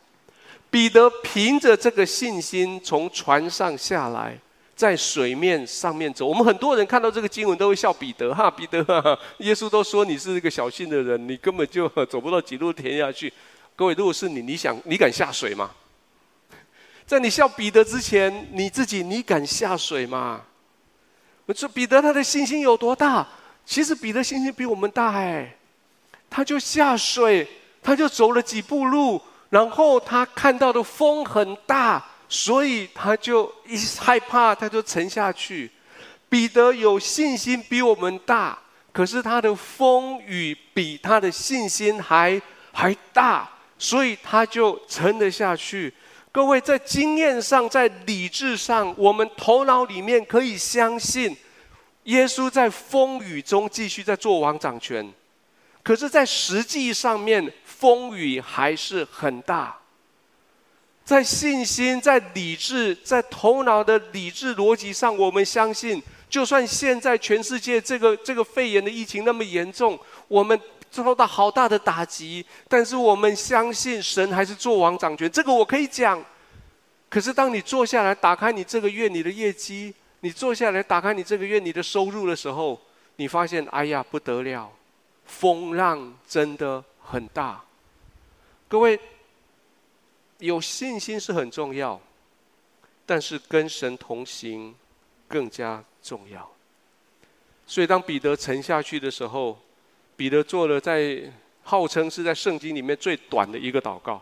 [0.75, 4.37] 彼得凭着这个信心从船上下来。
[4.75, 13.33] 在水面上面走，我们很多人看到这个经文都会笑彼得哈，彼得哈，耶稣都说你是一个小信的人，你根本就走不到几路田下去。
[13.77, 15.71] 各位，如果是你，你想你敢下水吗？
[17.07, 20.41] 在你笑彼得之前，你自己你敢下水吗？
[21.47, 23.25] 我说彼得他的信心有多大？
[23.65, 25.55] 其实彼得信心比我们大哎，
[26.29, 27.47] 他就下水，
[27.81, 29.23] 他就走了几步路，
[29.55, 32.05] 然后他看到的风很大。
[32.27, 35.71] 所以他就一害怕，他就沉下去。
[36.29, 38.59] 彼得有信心比我们大，
[38.93, 42.41] 可是他的风雨比他的信心还
[42.73, 45.93] 还大，所以他就沉了下去。
[46.33, 51.37] 各位，在经验上，在理智上，我们头脑里面可以相信，
[52.05, 55.09] 耶稣在风雨中继续在做王掌权，
[55.85, 57.53] 可是，在实际上面，
[57.85, 59.77] 风雨还是很大。
[61.05, 70.59] 在信心、在理智、在头脑的理智逻辑上，我们相信，就算现在全世界这个这个肺炎的疫情那么严重，我们
[70.91, 75.31] 受到好大的打击，但是我们相信神还是做王掌权。
[75.31, 76.25] 这个我可以讲。
[77.11, 82.81] 可是当你坐下来，打开你这个月你的业绩，你坐下来打开你这个月你的收入的时候，
[83.17, 84.73] 你发现，哎呀，不得了，
[85.27, 87.63] 风浪真的很大。
[88.75, 88.99] 各位。
[90.39, 91.99] 有信心是很重要，
[93.07, 94.75] 但是跟神同行
[95.29, 96.51] 更加重要。
[97.69, 99.57] 所以当彼得沉下去的时候，
[100.17, 101.33] 彼得做了在
[101.63, 104.21] 号称是在圣经里面最短的一个祷告。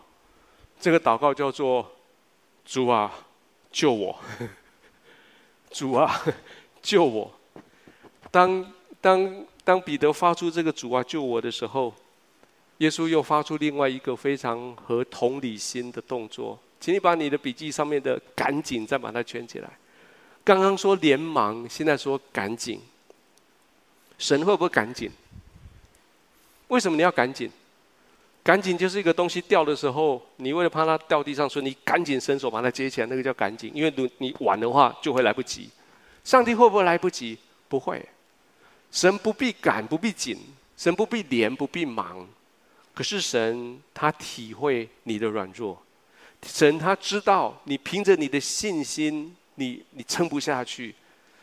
[0.79, 1.91] 这个祷告叫做
[2.63, 3.11] “主啊，
[3.71, 4.15] 救我！
[5.71, 6.23] 主啊，
[6.79, 7.29] 救我！”
[8.29, 11.91] 当当当彼得发出这个“主啊，救我”的时候，
[12.79, 19.69] 耶稣又发出另外一个非常合同理心的动作，请你把你的笔记上面的“赶紧”再把它圈起来。
[20.43, 22.81] 刚刚说连忙，现在说赶紧。
[24.17, 25.09] 神会不会赶紧？
[26.67, 27.49] 为什么你要赶紧？
[28.43, 33.71] 赶紧就是一个东西掉的时候，你为了怕它掉地上，所以你赶紧伸手把它接起来，那个叫赶紧。
[33.73, 35.69] 因为你你晚的话就会来不及。
[36.23, 37.37] 上帝会不会来不及？
[37.69, 38.05] 不会。
[38.91, 40.37] 神不必赶，不必紧，
[40.75, 42.27] 神不必连，不必忙。
[42.93, 45.81] 可是神他体会你的软弱，
[46.45, 50.93] 神他知道你凭着你的信心，你你撑不下去，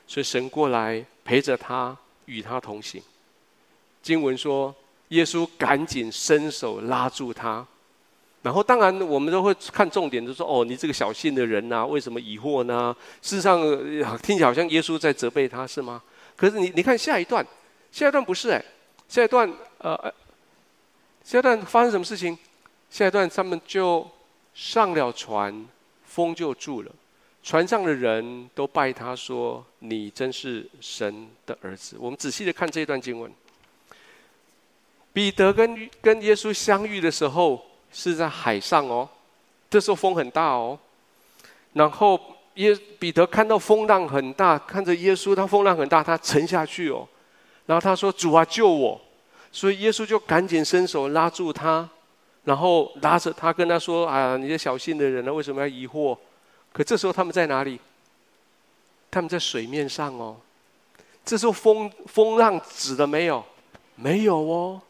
[0.07, 1.97] 所以神过来陪着他，
[2.27, 3.03] 与他同行。
[4.01, 4.73] 经文说，
[5.09, 7.67] 耶稣赶紧伸手拉住他，
[8.43, 12.95] 然后当然我们都会看重点，就说哦，你这个小信的人呐，为什么疑惑呢？
[13.21, 13.61] 事实上
[14.19, 16.01] 听起来好像耶稣在责备他，是吗？
[16.37, 17.45] 可是你你看下一段，
[17.91, 18.65] 下一段不是哎，
[19.09, 20.15] 下一段呃。
[21.31, 22.37] 下一段发生什么事情？
[22.91, 24.05] 下一段他们就
[24.53, 25.65] 上了船，
[26.05, 26.91] 风就住了，
[27.41, 33.33] 船上的人都拜他说：“你真是神的儿子。”我们仔细的看这一段经文。
[35.13, 39.09] 彼得跟跟耶稣相遇的时候是在海上哦，
[39.71, 40.77] 这时候风很大哦，
[41.75, 42.21] 然后
[42.55, 47.07] 耶彼得看到风浪很大，看着耶稣，他风浪很大，他沉下去哦，
[47.67, 49.01] 然后他说：“主啊，救我！”
[49.53, 51.89] 所以耶稣就赶紧伸手拉住他，
[52.45, 56.17] 然后拉着他跟他说：“啊，你这小心的人呢，为什么要疑惑？”
[56.73, 57.81] 可这时候他们在哪里？
[59.11, 60.37] 他们在水面上哦，
[61.25, 63.45] 这时候风风浪止了没有？
[63.97, 64.81] 没有哦。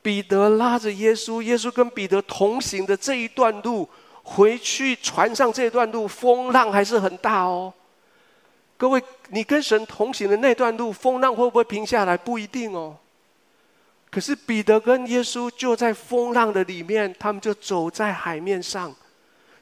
[0.00, 3.88] 彼得拉着耶稣，耶稣跟彼得同行的这一段路，
[4.22, 7.72] 回去船上这段路，风浪还是很大哦。
[8.76, 12.16] 各位，你跟神同行的那段路，风浪会不会平下来？
[12.16, 12.96] 不一定哦。
[14.12, 18.94] 可是彼得跟耶稣就在风浪的里面，他们就走在海面上，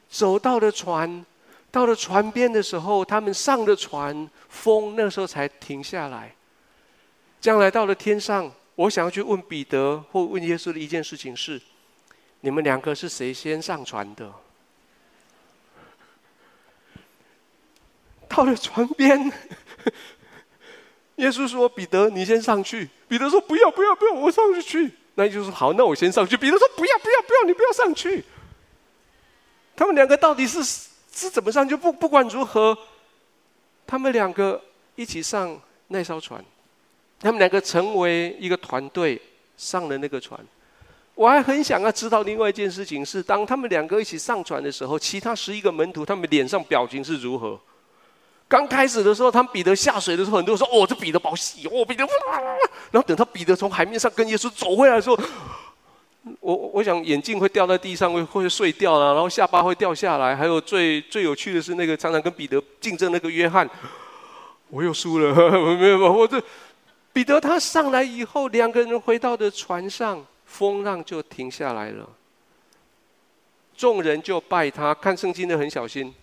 [0.09, 1.25] 走到了船，
[1.71, 6.35] 到了船边的时候，他们上了船，风那时候才停下来。
[7.39, 8.51] 将来到了天上。
[8.75, 11.61] 我想要去问彼得或问耶稣的一件事情是：
[12.39, 14.33] 你们两个是谁先上船的？
[18.27, 19.31] 到了船边，
[21.21, 28.23] 耶稣说：“彼得，你先上去。”彼得说：“不要，不要，不要，我上去去。”那耶稣说：“好，那我先上去。”彼得说：“不要，不要，不要，你不要上去。”
[29.77, 31.75] 他们两个到底是是怎么上去？
[31.75, 32.75] 不不管如何，
[33.85, 34.59] 他们两个
[34.95, 35.59] 一起上
[35.89, 36.43] 那艘船。
[37.19, 39.21] 他们两个成为一个团队，
[39.55, 40.39] 上了那个船。
[41.13, 47.59] 我还很想要知道另外一件事情是：当他们两个一起上船的时候，其他十一个门徒他们脸上表情是如何？
[48.51, 52.05] 刚开始的时候，他们彼得下水的时候，很多人说：“哦，这彼得宝喜哦，彼得。”
[52.91, 55.17] 然后等到彼得从海面上跟耶稣走回来的时候，
[56.41, 60.35] 我我想眼镜会掉在地上，会会碎掉了，然后下巴会掉下来。
[60.35, 63.65] 还有最最有趣的是，那个常常跟彼得竞争那个约翰，
[64.69, 65.33] 我又输了，
[65.77, 66.43] 没 有没有，我这。
[67.13, 72.07] 彼得他上来以后，两个人回到的船上，风浪就停下来了。
[73.77, 76.13] 众人就拜他，看圣经的很小心。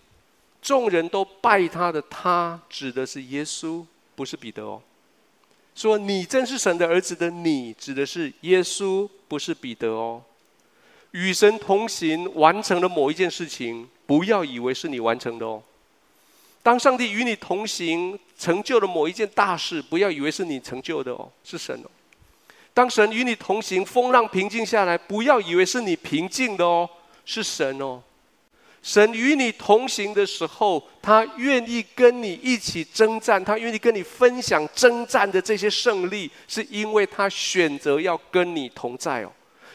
[0.61, 3.85] 众人都拜他的，他指的是耶稣，
[4.15, 4.81] 不是彼得哦。
[5.75, 10.21] 说你真是神的儿子的你，指的是耶稣，不是彼得哦。
[11.11, 15.63] 与神同行，完成了某一件事情，不要以为是你完成的哦。
[16.61, 21.89] 当上帝与你同行，成就了某一件大事，不要以为是你成就的哦，是神哦。
[22.73, 26.87] 当神与你同行，风浪平静下来，不要以为是你平静的哦，
[27.25, 28.03] 是神哦。
[28.81, 39.31] 神与你同行的时候，他愿意跟你一起征战，他愿意跟你分享征战的这些胜利，是因为他选择要跟你同在哦。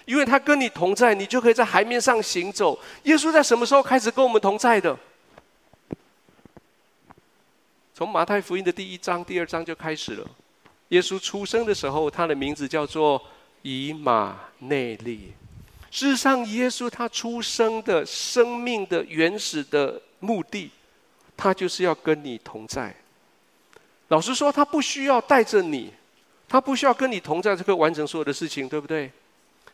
[0.06, 2.78] 因为他跟你同在，你就可以在海面上行走。
[3.04, 4.98] 耶稣在什么时候开始跟我们同在的？
[7.94, 10.26] 从马太福音的第一章、第二章就开始了。
[10.88, 13.22] 耶稣出生的时候，他的名字叫做
[13.62, 15.32] 以马内利。
[15.94, 20.68] 事实上，耶稣他出生的生命的原始的目的，
[21.36, 22.92] 他就是要跟你同在。
[24.08, 25.92] 老实说，他不需要带着你，
[26.48, 29.08] 他不需要跟你同在，这个完成所有的事情，对不对？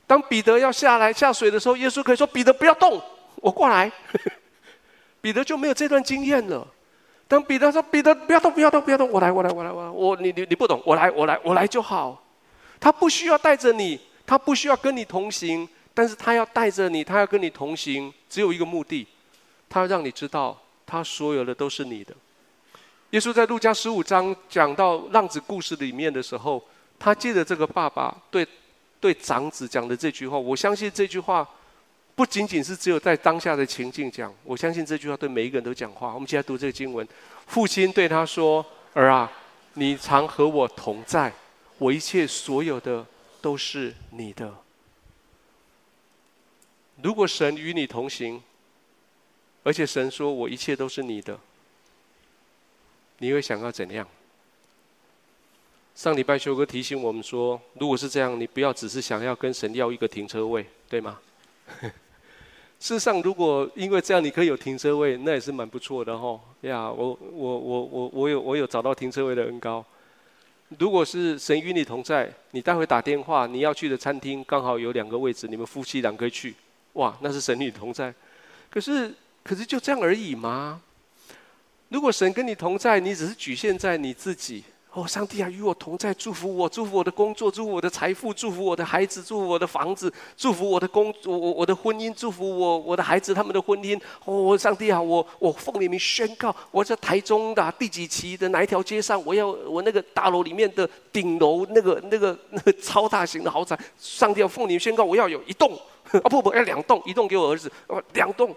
[0.07, 3.01] 当彼得要下来下水的时候，耶稣可以说：“彼得，不要动，
[3.37, 3.91] 我过来。
[5.23, 6.69] ”彼得就没有这段经验了。
[7.27, 12.23] 当彼得说：“彼得，不要动，不要动，不要动，我来，我来，我来，我，我你你你不懂，我来，我来，我来就好。”
[12.79, 19.07] 他不需要带着你，他不需要跟你同行，但是他要带着你，他要跟你同行，只有一个目的，
[19.69, 22.15] 他要让你知道，他所有的都是你的。
[23.11, 26.63] 耶稣在路加十五章讲到浪子故事里面的时候，
[26.99, 28.47] 他借着这个爸爸对
[29.01, 31.49] 对长子讲的这句话，我相信这句话。
[32.17, 36.13] 不仅仅是只有在当下的情境讲，我相信这句话对每一个人都讲话。
[36.13, 37.07] 我们现在读这个经文，
[37.47, 39.31] 父亲对他说：“儿啊，
[39.75, 41.33] 你常和我同在，
[41.79, 43.07] 我一切所有的
[43.41, 44.53] 都是你的。
[47.03, 48.43] 如果神与你同行，
[49.63, 51.39] 而且神说我一切都是你的，
[53.19, 54.07] 你会想要怎样？”
[55.95, 61.19] 上礼拜修哥提醒我们说，如果是这样，你不要只是想要跟神要一个停车位，对吗？
[62.81, 66.41] 事实上，如果因为这样你可以有停车位，那也是蛮不错的吼。
[66.63, 69.85] 呀，我我我我我有我有找到停车位的恩膏。
[70.79, 76.55] 如果是神与你同在，你待会打电话，你要去的餐厅刚好有两个位置，你们夫妻俩可以去。
[76.95, 78.15] 哇，那是神与同在。
[78.71, 80.81] 可是可是就这样而已吗？
[81.89, 84.63] 如果神跟你同在，你只是局限在你自己，
[84.93, 94.01] 哦，上帝啊，与我同在，祝福我，祝福我的工作，祝福我的财富，祝福我的孩子，祝福我的房子，祝福我的工，我我我的婚姻，祝福我我的孩子他们的婚姻。
[94.25, 105.73] 哦，上帝啊，我我奉你名宣告，我在台中的第几期的哪一条街上，我要我那个大楼里面的顶楼那个那个那个超大型的豪宅，上帝要奉你宣告，我要有一栋
[106.11, 108.53] 啊不不要两栋，一栋给我儿子，啊两栋。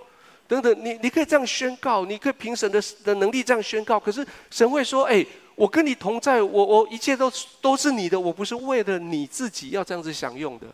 [0.46, 3.98] 等等，你你可以这样宣告，你可以凭神的的能力这样宣告。
[3.98, 5.26] 可是神会说：“哎，
[5.56, 7.32] 我跟你同在，我我一切都
[7.62, 10.68] 都是你的，我不是为了你自己要这样子享用的。”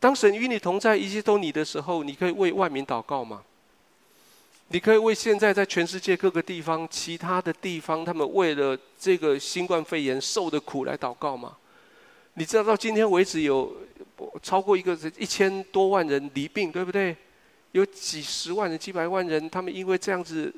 [0.00, 3.42] 当神与你同在，一切都你的时候，你可以为万民祷告吗？
[4.68, 11.56] 你可以为现在在全世界各个地方、其他的地方，他们为了这个新冠肺炎受的苦来祷告吗？
[12.34, 13.76] 你知道到今天为止有
[14.42, 17.16] 超过一个一千多万人离病，对不对？
[17.72, 20.54] 有几十万人、几百万人，他们因为这样子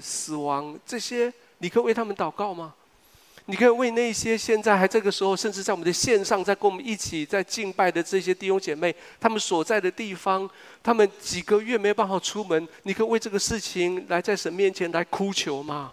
[0.00, 2.74] 死亡，这些你可以为他们祷告吗？
[3.48, 10.50] 你可以为那些现在还这个时候，甚至在我们的线上，在跟我们一起在敬拜的这些弟兄姐妹，他们所在的地方，
[10.82, 15.92] 他们几个月没有办法出门，你可以为这个事情来在神面前来哭求吗？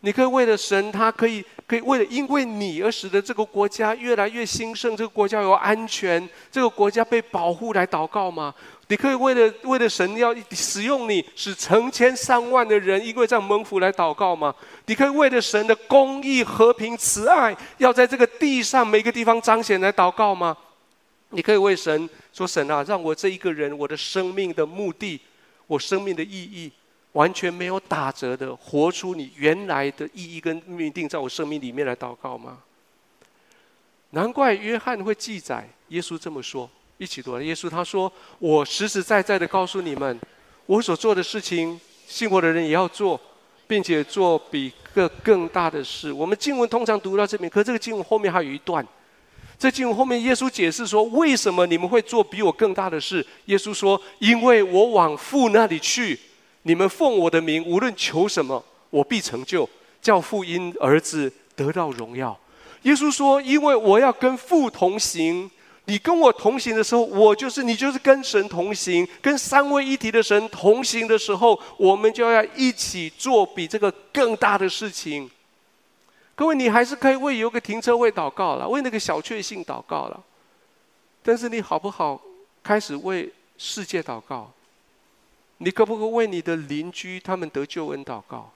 [0.00, 8.54] 你可以为了神，他可以可以为了因为你而使得这个国家越来越兴盛，这个国家有安全，这个国家被保护来祷告吗？
[8.86, 14.54] 你可以为了为了神要使用你，使成千上万的人因为这样蒙福来祷告吗？
[14.86, 20.56] 你可以为了神的公义、和平、慈爱，要在这个地上每个地方彰显来祷告吗？
[21.30, 25.20] 你可以为神说：“神啊，让我这一个人，我的生命的目的，
[25.66, 26.72] 我生命的意义，
[27.18, 32.58] 完全没有打折的，活出你原来的意义跟命定，在我生命里面来祷告吗？”
[34.10, 36.70] 难怪约翰会记载耶稣这么说。
[36.96, 37.40] 一起读。
[37.40, 40.16] 耶稣他说：“我实实在在的告诉你们，
[40.66, 43.20] 我所做的事情，信我的人也要做，
[43.66, 48.86] 并且做比个更大的事。”我们经文通常读到这边，可这个经文后面还有一段。
[49.58, 56.18] 这经文后面，耶稣解释说：“为什么你们会做比我更大的事？”耶稣说：“因为我往父那里去，
[56.68, 59.66] 你们奉我的名无论求什么，我必成就，
[60.02, 62.38] 叫父因儿子得到荣耀。”
[62.84, 65.50] 耶稣说：“因为我要跟父同行。”
[65.86, 75.30] 你跟我同行的时候，我就是你，就是跟神同行，跟三位一体的神同行的时候，我们就要一起做比这个更大的事情。
[76.34, 80.22] 各位，你还是可以为有个停车位祷告了，为那个小确幸祷告了。
[81.22, 82.20] 但是你好不好
[82.62, 84.52] 开始为世界祷告？
[85.58, 88.52] 你可不可以为你的邻居他们得救恩祷告？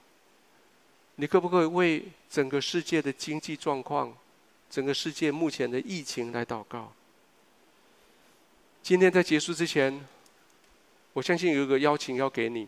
[1.15, 4.11] 你可不可以为整个世界的经济状况、
[4.69, 6.91] 整个世界目前的疫情来祷告？
[8.81, 10.05] 今天在结束之前，
[11.13, 12.67] 我相信有一个邀请要给你。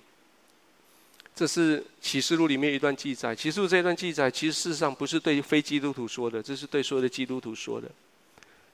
[1.34, 3.36] 这是启示录里面一段记载。
[3.36, 7.90] 启示录这一段记载，其实事实上不是对非基督徒说的，这是对所有的基督徒说的。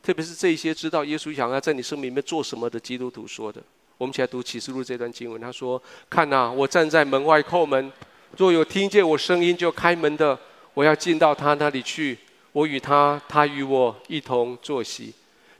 [0.03, 3.63] 特别是这些知道耶稣想要在你生命里面做什么的基督徒说的。
[4.01, 5.39] 我们起来读启示录这段经文。
[5.39, 5.79] 他说
[6.09, 7.91] ：“看哪，我站在门外叩门，
[8.35, 10.35] 若有听见我声音就开门的，
[10.73, 12.17] 我要进到他那里去，
[12.51, 15.13] 我与他，他与我一同坐席。”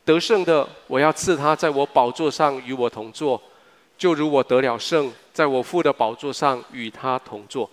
[0.04, 3.40] 得胜的，我要赐他在我宝座上与我同坐，
[3.96, 7.70] 就如我得了胜，在我父的宝座上与他同坐。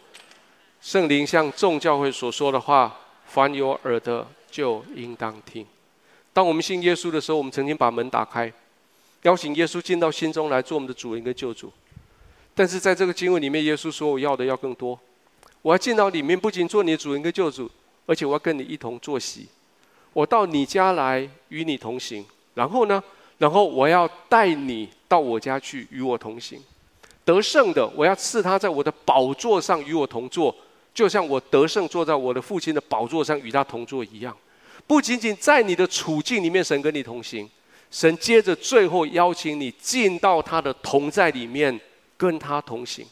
[0.83, 2.95] 圣灵向众教会所说的话，
[3.25, 5.67] 凡有耳的就应当听。
[6.35, 8.53] 当我们信耶稣的时候，我们曾经把门打开，
[9.23, 11.73] 邀请耶稣进到心中来做我们的主人跟救主。
[12.55, 14.99] 但是在这个经文里面，耶稣说：“我要的要更多，
[15.63, 17.71] 我要进到里面，不仅做你的主人跟救主，
[18.07, 19.47] 而且我要跟你一同坐席。”
[20.15, 23.03] 我到你家来与你同行，然后呢？
[23.37, 26.61] 然后我要带你到我家去与我同行。
[27.25, 30.53] 得胜的，我要赐他在我的宝座上与我同坐，
[30.93, 34.37] 就像我得胜坐在我的父亲的宝座上与他同坐一样。
[34.89, 37.49] 不仅仅在你的处境里面，神跟你同行，
[37.91, 41.81] 神接着最后邀请你进到他的同在里面，
[42.17, 43.07] 跟他同行。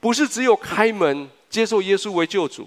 [0.00, 2.66] 不是只有开门接受耶稣为救主。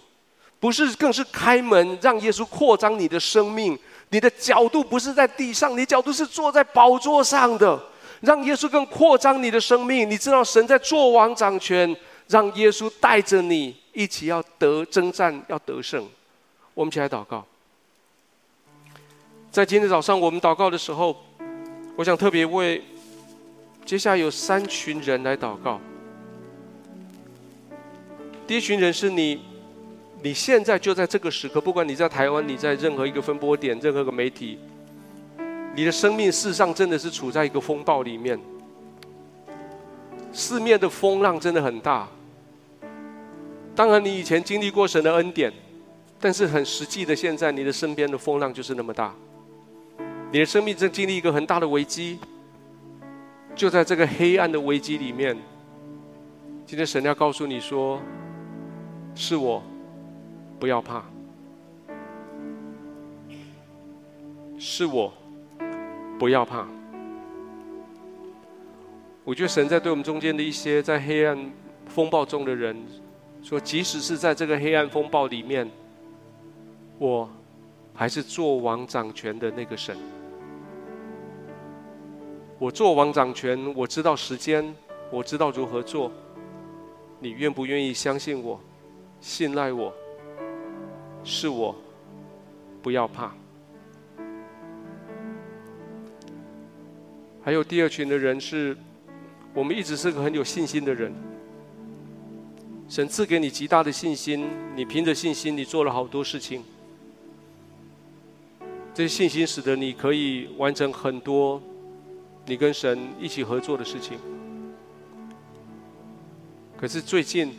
[0.60, 3.78] 不是，更是开门让耶稣扩张你的生命。
[4.10, 7.82] 你的角度不是在地上，你角度是坐在宝座上的，
[8.20, 10.08] 让耶稣更扩张你的生命。
[10.08, 11.96] 你知道神在做王掌权，
[12.28, 16.08] 让耶稣带着你一起要得征战，要得胜。
[16.74, 17.44] 我们一起来祷告。
[19.52, 21.14] 在今天早上我们祷告的时候，
[21.98, 22.82] 我想特别为
[23.84, 25.80] 接下来有三群人来祷告。
[28.48, 29.42] 第一群人是你。
[30.24, 34.60] 你现在就在这个时刻，不管你在台湾，你在任何一个分播点，任何一个媒体，
[35.76, 38.40] 你的生命事实上真的是处在一个风暴里面，
[40.32, 42.08] 四面的风浪真的很大。
[43.76, 45.52] 当然，你以前经历过神的恩典，
[46.20, 49.16] 但是很实际的，现在你的身边的风浪就是那么大，
[50.32, 52.20] 你的生命正经历一个很大的危机。
[53.54, 55.38] 就在这个黑暗的危机里面，
[56.66, 58.02] 今天神要告诉你说
[59.14, 59.62] ：“是我，
[60.58, 61.04] 不要怕。
[64.58, 65.14] 是我，
[66.18, 66.66] 不要怕。”
[69.26, 71.38] 我觉得神在对我们中间的一些在黑暗
[71.88, 72.74] 风暴中的人
[73.44, 75.70] 说：“即使是在这个黑暗风暴里面，
[76.98, 77.30] 我
[77.94, 79.94] 还是作王掌权的那个神。”
[82.62, 84.64] 我做王掌权，我知道时间，
[85.10, 86.12] 我知道如何做。
[87.20, 88.62] 你愿不愿意相信我，
[89.20, 89.92] 信赖我？
[91.24, 91.76] 是我，
[92.84, 93.34] 不要怕。
[97.42, 98.78] 还有第二群的人是，
[99.56, 101.12] 我们一直是个很有信心的人。
[102.88, 106.64] 神赐给你极大的信心，你凭着信心，你做了好多事情。
[108.94, 111.60] 这些信心使得你可以完成很多。
[112.46, 114.18] 你跟神一起合作的事情，
[116.76, 117.54] 可是最近，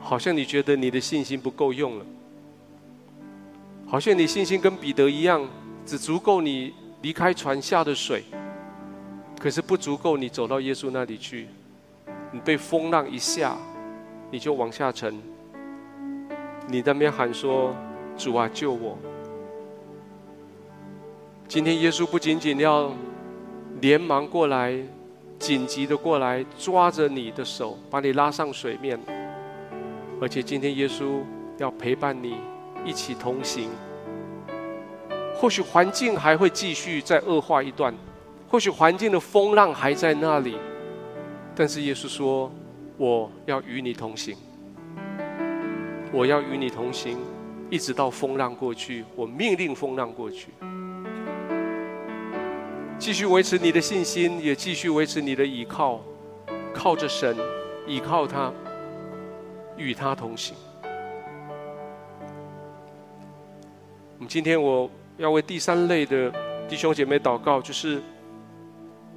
[0.00, 2.04] 好像你觉得你的信心不够用了，
[3.86, 5.48] 好像你信心跟彼得一样，
[5.86, 8.24] 只足够你离开船下的水，
[9.38, 11.46] 可是不足够你走到耶稣那里去。
[12.32, 13.56] 你被风浪一下，
[14.30, 15.18] 你就往下沉。
[16.68, 17.74] 你在那边喊说
[18.18, 18.98] ：“主啊，救我！”
[21.48, 22.92] 今天耶稣不仅仅要。
[23.80, 24.76] 连忙过来，
[25.38, 28.98] 紧急的过来抓着你的手，把你拉上水面。
[30.20, 31.20] 而且今天耶稣
[31.56, 32.36] 要陪伴你
[32.84, 33.70] 一起同行。
[35.34, 37.94] 或许环境还会继续再恶化一段，
[38.50, 40.58] 或许环境的风浪还在那里，
[41.56, 42.52] 但是耶稣说
[42.98, 44.36] ：“我要与你同行，
[46.12, 47.16] 我要与你同行，
[47.70, 49.06] 一直到风浪过去。
[49.16, 50.48] 我命令风浪过去。”
[53.00, 56.02] 继续维持你的信心，也继续维持你的依靠，
[56.74, 57.34] 靠着神，
[57.86, 58.52] 依靠他，
[59.78, 60.54] 与他同行。
[64.18, 66.30] 我们今天我要为第三类的
[66.68, 68.02] 弟兄姐妹祷告，就是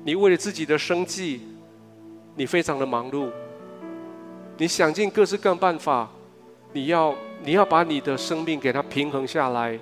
[0.06, 1.42] 你为了自己的生计，
[2.38, 3.30] 你非常的忙碌，
[4.58, 6.10] 你想尽各式各办法，
[6.72, 7.14] 你要
[7.44, 9.78] 你要把你的生命给他平衡下来。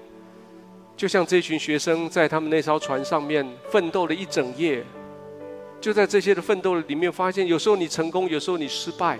[1.01, 4.85] 就像这群学生在他们那艘船上面奋斗了一整夜，
[5.79, 9.17] 就在这些的奋斗里面，发现有时候你成功，有时候你失败。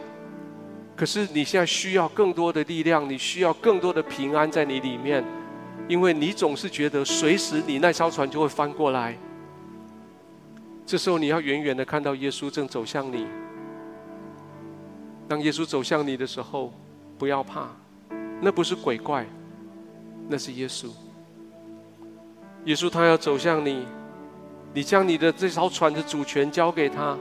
[0.95, 5.25] 可是你现在需要更多的力量，你需要更多的平安在你里面，
[5.87, 9.17] 因为你总是觉得随时你那艘船就会翻过来。
[10.85, 13.25] 这时候你要远远的看到耶稣正走向你。
[15.27, 16.71] 当耶稣走向你的时候，
[17.17, 17.75] 不要怕，
[18.39, 19.25] 那不是鬼怪，
[20.27, 20.85] 那是耶稣。
[22.65, 23.85] 耶稣他要走向你，
[24.71, 27.17] 你将你的这艘船的主权交给他，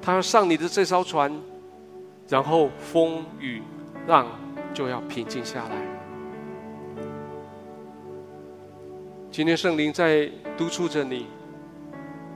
[0.00, 1.32] 他要上你的这艘船，
[2.28, 3.60] 然后风雨
[4.06, 4.28] 浪
[4.72, 5.74] 就要平静下来。
[9.28, 11.26] 今天圣灵在督促着你，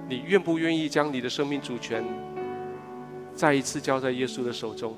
[0.09, 2.05] 你愿不愿意将你的生命主权
[3.33, 4.97] 再一次交在耶稣的手中？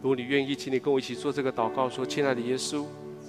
[0.00, 2.84] 如果你愿意，请你跟我一起做这个祷告，说：“亲爱的耶稣，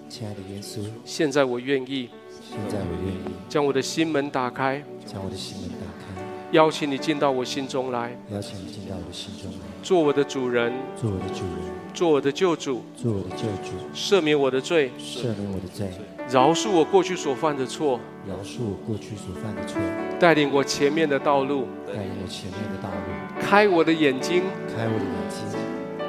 [0.07, 2.07] 亲爱的耶稣，现在我愿意。”
[2.51, 6.21] 现在我愿意将我的心门打开，将我的心门打开，
[6.51, 15.89] 邀请你进到我心中来，邀请你进到我的心中来，做我的主人，做我的主人，做我的救主，做我的救主，赦免我的罪，赦免我的罪，
[16.29, 17.97] 饶恕我过去所犯的错，
[18.27, 19.79] 饶恕我过去所犯的错，
[20.19, 24.43] 带领我前面的道路，带领我前面的道路，开我的眼睛，
[24.75, 25.57] 开我的眼睛，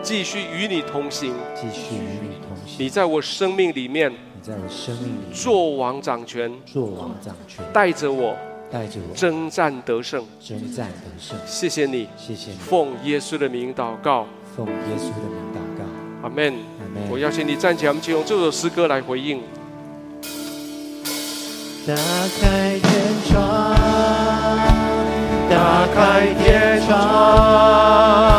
[0.02, 4.12] 继续与你同行，继续与你同行，你在我生命里面。
[4.42, 8.34] 在我生命里做王掌权，做王掌权，带着我，
[8.72, 11.38] 带着我征战得胜，征战得胜。
[11.46, 12.56] 谢谢你，谢谢你。
[12.56, 14.26] 奉耶稣的名祷告，
[14.56, 15.84] 奉耶稣的名祷告。
[16.24, 16.54] 阿门。
[17.08, 19.40] 我邀请你站起来，我们就用这首诗歌来回应。
[21.86, 21.94] 打
[22.40, 23.76] 开天窗，
[25.48, 28.31] 打开天窗，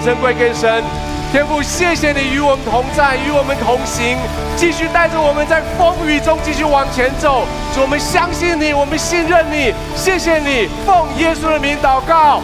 [0.00, 0.82] 掌声归给神。
[1.30, 4.16] 天父，谢谢你与我们同在，与我们同行，
[4.56, 7.44] 继续带着我们在风雨中继续往前走。
[7.74, 9.74] 主，我们相信你，我们信任你。
[9.94, 12.40] 谢谢你，奉耶稣的名祷告，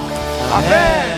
[0.52, 1.15] 阿门。